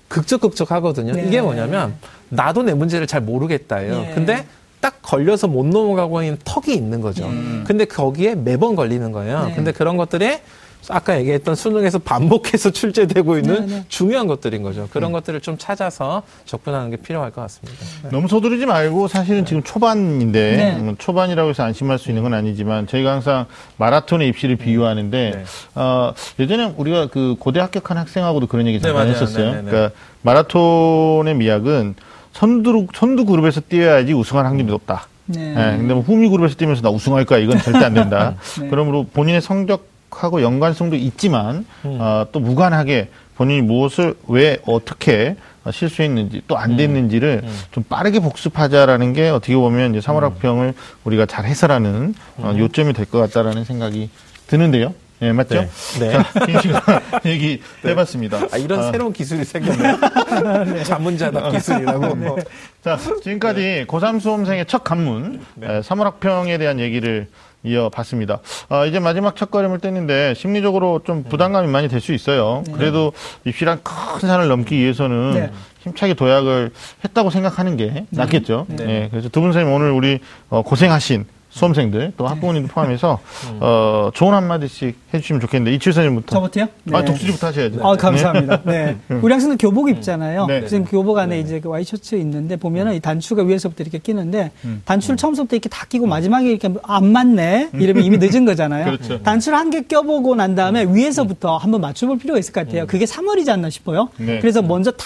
[0.07, 1.11] 극적극적 하거든요.
[1.13, 1.25] 네.
[1.27, 1.95] 이게 뭐냐면
[2.30, 3.93] 나도 내 문제를 잘 모르겠다예요.
[3.93, 4.11] 네.
[4.15, 4.45] 근데
[4.80, 7.25] 딱 걸려서 못 넘어가고 있는 턱이 있는 거죠.
[7.25, 7.65] 음.
[7.67, 9.47] 근데 거기에 매번 걸리는 거예요.
[9.47, 9.55] 네.
[9.55, 10.39] 근데 그런 것들이
[10.88, 13.86] 아까 얘기했던 수능에서 반복해서 출제되고 있는 네, 네.
[13.89, 14.84] 중요한 것들인 거죠.
[14.84, 14.88] 음.
[14.91, 17.77] 그런 것들을 좀 찾아서 접근하는 게 필요할 것 같습니다.
[18.11, 20.75] 너무 서두르지 말고 사실은 지금 초반인데 네.
[20.77, 23.45] 음, 초반이라고 해서 안심할 수 있는 건 아니지만 저희가 항상
[23.77, 25.43] 마라톤의 입시를 비유하는데 네.
[25.75, 29.07] 어, 예전에 우리가 그 고대 합격한 학생하고도 그런 얘기 네, 잠깐.
[29.07, 29.45] 했었어요.
[29.45, 29.69] 네, 네, 네.
[29.71, 31.95] 그러니까 마라톤의 미학은
[32.34, 35.07] 선두 선두 그룹에서 뛰어야지 우승할 확률이 높다.
[35.25, 35.51] 네.
[35.51, 38.36] 예, 근데 뭐 후미 그룹에서 뛰면서 나 우승할 거야 이건 절대 안 된다.
[38.59, 38.67] 네.
[38.69, 41.97] 그러므로 본인의 성적 하고 연관성도 있지만 음.
[41.99, 46.60] 어, 또 무관하게 본인이 무엇을 왜 어떻게 어, 실수했는지 또 음.
[46.60, 50.01] 안 됐는지를 좀 빠르게 복습하자라는 게 어떻게 보면 이제 음.
[50.01, 54.10] 사물학평을 우리가 잘 해설하는 어, 요점이 될 것 같다라는 생각이
[54.47, 54.93] 드는데요.
[55.22, 55.55] 예, 맞죠?
[55.55, 55.70] 네.
[55.99, 56.12] 네.
[56.12, 56.82] 자, 긴 시간
[57.26, 58.38] 얘기 해봤습니다.
[58.53, 60.84] 아, 이런 아, 새로운 기술이 생겼네.
[60.86, 62.16] 자문자답 기술이라고.
[62.16, 62.38] 뭐.
[62.82, 67.28] 자, 지금까지 고3 수험생의 첫 관문, 에, 사물학평에 대한 얘기를
[67.64, 68.39] 이어봤습니다.
[68.70, 72.64] 아, 이제 마지막 첫걸음을 떼는데 심리적으로 좀 부담감이 많이 될 수 있어요.
[72.74, 73.12] 그래도
[73.45, 75.51] 입시란 큰 산을 넘기 위해서는 네.
[75.82, 76.72] 힘차게 도약을
[77.03, 78.66] 했다고 생각하는 게 낫겠죠.
[78.70, 78.86] 네.
[78.88, 81.26] 예, 그래서 두 분 선생님 오늘 우리 어, 고생하신
[81.60, 83.20] 수험생들 또 학부모님도 포함해서
[83.60, 86.36] 어, 좋은 한마디씩 해주시면 좋겠는데 이칠 선생님부터.
[86.36, 86.66] 저부터요?
[86.93, 87.05] 아, 네.
[87.05, 87.80] 독수지부터 하셔야죠.
[87.88, 88.62] 아, 감사합니다.
[88.64, 88.97] 네.
[89.22, 90.45] 우리 학생들 교복 입잖아요.
[90.47, 90.66] 네.
[90.66, 94.51] 지금 교복 안에 이제 그 와이셔츠 있는데 보면은 이 단추가 위에서부터 이렇게 끼는데
[94.86, 98.86] 단추를 처음부터 이렇게 다 끼고 마지막에 이렇게 안 맞네 이러면 이미 늦은 거잖아요.
[98.97, 99.22] 그렇죠.
[99.24, 102.88] 단추를 한 개 껴보고 난 다음에 위에서부터 한번 맞춰볼 필요가 있을 것 같아요.
[102.88, 104.10] 그게 3월이지 않나 싶어요.
[104.18, 104.39] 네.
[104.39, 105.05] 그래서 먼저 다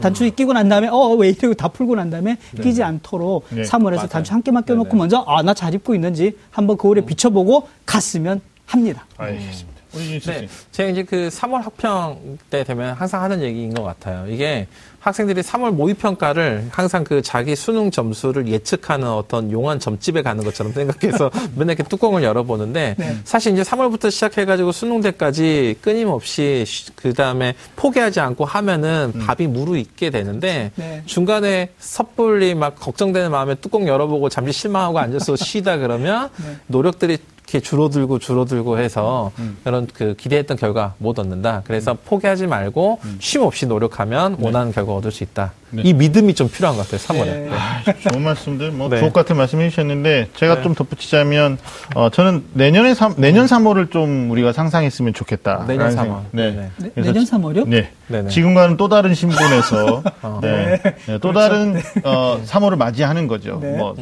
[0.00, 3.62] 단추 끼고 난 다음에 어 왜 이러고 다 풀고 난 다음에 끼지 않도록 네.
[3.62, 4.08] 3월에서 맞아요.
[4.08, 4.96] 단추 한 개만 껴놓고.
[4.96, 9.06] 먼저 아나 잘 입고 있는지 한번 거울에 비춰보고 갔으면 합니다.
[9.16, 9.76] 알겠습니다.
[9.94, 10.48] 윤 네.
[10.72, 14.26] 제가 이제 그 3월 학평 때 되면 항상 하는 얘기인 것 같아요.
[14.30, 14.66] 이게
[15.06, 21.30] 학생들이 3월 모의평가를 항상 그 자기 수능 점수를 예측하는 어떤 용한 점집에 가는 것처럼 생각해서
[21.54, 23.16] 맨날 이렇게 뚜껑을 열어보는데 네.
[23.22, 26.64] 사실 이제 3월부터 시작해가지고 수능 때까지 끊임없이
[26.96, 31.02] 그 다음에 포기하지 않고 하면은 밥이 무르익게 되는데 네.
[31.06, 36.56] 중간에 섣불리 막 걱정되는 마음에 뚜껑 열어보고 잠시 실망하고 앉아서 쉬다 그러면 네.
[36.66, 39.56] 노력들이 이렇게 줄어들고 줄어들고 해서 음.
[39.62, 41.62] 그런 그 기대했던 결과 못 얻는다.
[41.64, 45.52] 그래서 포기하지 말고 쉼 없이 노력하면 원하는 결과 얻을 수 있다.
[45.70, 45.82] 네.
[45.84, 47.00] 이 믿음이 좀 필요한 것 같아요.
[47.00, 47.26] 3월에.
[47.26, 47.50] 네.
[47.50, 48.98] 아, 좋은 말씀들, 뭐, 네.
[48.98, 50.62] 주옥 같은 말씀 해 주셨는데, 제가 네.
[50.62, 51.58] 좀 덧붙이자면,
[51.94, 55.64] 어, 저는 내년에 삼, 내년 3월을 좀 우리가 상상했으면 좋겠다.
[55.66, 56.02] 내년 라는 3월.
[56.02, 56.24] 생각.
[56.30, 56.70] 네.
[56.78, 57.68] 네, 내년 3월이요?
[57.68, 57.90] 네.
[58.08, 58.28] 네네.
[58.30, 60.38] 지금과는 또 다른 신분에서, 어.
[60.42, 60.80] 네.
[61.06, 63.58] 네, 또 다른, 어, 3월을 맞이하는 거죠.
[63.60, 63.76] 네.
[63.76, 63.94] 뭐,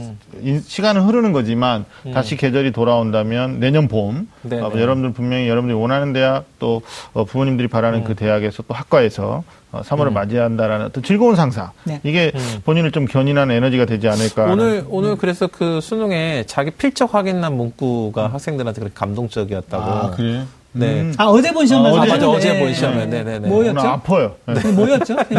[0.42, 4.28] 인- 시간은 흐르는 거지만, 다시 계절이 돌아온다면, 내년 봄.
[4.44, 6.82] 어, 여러분들 분명히 여러분들이 원하는 대학, 또,
[7.14, 9.42] 어, 부모님들이 바라는 그 대학에서 또 학과에서,
[9.72, 11.70] 어, 3월을 맞이한다라는 어떤 즐거운 상상.
[11.84, 12.00] 네.
[12.05, 12.30] 이게
[12.64, 14.44] 본인을 좀 견인하는 에너지가 되지 않을까.
[14.44, 19.82] 오늘 오늘 그래서 그 수능에 자기 필적 확인란 문구가 학생들한테 그렇게 감동적이었다고.
[19.82, 20.44] 아, 그래요?
[20.76, 21.00] 네.
[21.02, 21.14] 음.
[21.18, 22.28] 아, 어제 본 시험만 아, 어제- 맞아.
[22.28, 23.48] 어제 본 시험에 네네네.
[23.48, 23.78] 뭐였죠?
[23.80, 24.34] 오늘 아파요.
[24.46, 24.54] 네.
[24.54, 25.14] 그 뭐였죠?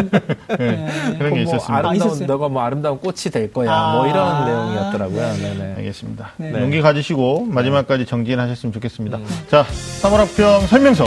[0.58, 1.14] 네.
[1.18, 1.74] 그런 게뭐 있었습니다.
[1.74, 2.26] 아, 아름다운 있었어요?
[2.26, 3.70] 너가 뭐 아름다운 꽃이 될 거야.
[3.70, 3.92] 아.
[3.96, 5.32] 뭐 이런 내용이었더라고요.
[5.40, 5.74] 네네.
[5.76, 6.30] 알겠습니다.
[6.38, 6.52] 네.
[6.52, 9.18] 용기 가지시고 마지막까지 정진하셨으면 좋겠습니다.
[9.50, 9.66] 자,
[10.02, 11.04] 3월 학평 설명서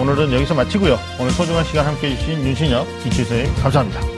[0.00, 0.98] 오늘은 여기서 마치고요.
[1.20, 4.17] 오늘 소중한 시간 함께 해 주신 윤신혁, 이치선생님 감사합니다.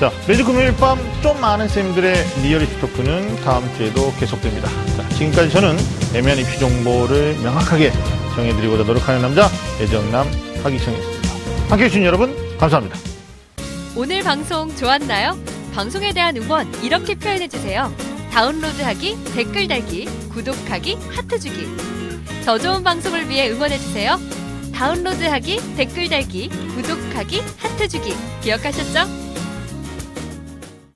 [0.00, 4.68] 자, 매주 금요일 밤 좀 많은 쌤들의 리얼리티 토크는 다음 주에도 계속됩니다.
[4.96, 5.76] 자, 지금까지 저는
[6.14, 7.90] 애매한 입시 정보를 명확하게
[8.34, 9.48] 정해드리고자 노력하는 남자
[9.80, 10.28] 애정남
[10.62, 11.28] 하기청이었습니다.
[11.70, 12.96] 함께해 주신 여러분 감사합니다.
[13.96, 15.36] 오늘 방송 좋았나요?
[15.74, 17.92] 방송에 대한 응원 이렇게 표현해 주세요.
[18.32, 21.66] 다운로드하기, 댓글 달기, 구독하기, 하트 주기.
[22.44, 24.20] 더 좋은 방송을 위해 응원해 주세요.
[24.74, 28.14] 다운로드하기, 댓글 달기, 구독하기, 하트 주기.
[28.42, 29.26] 기억하셨죠?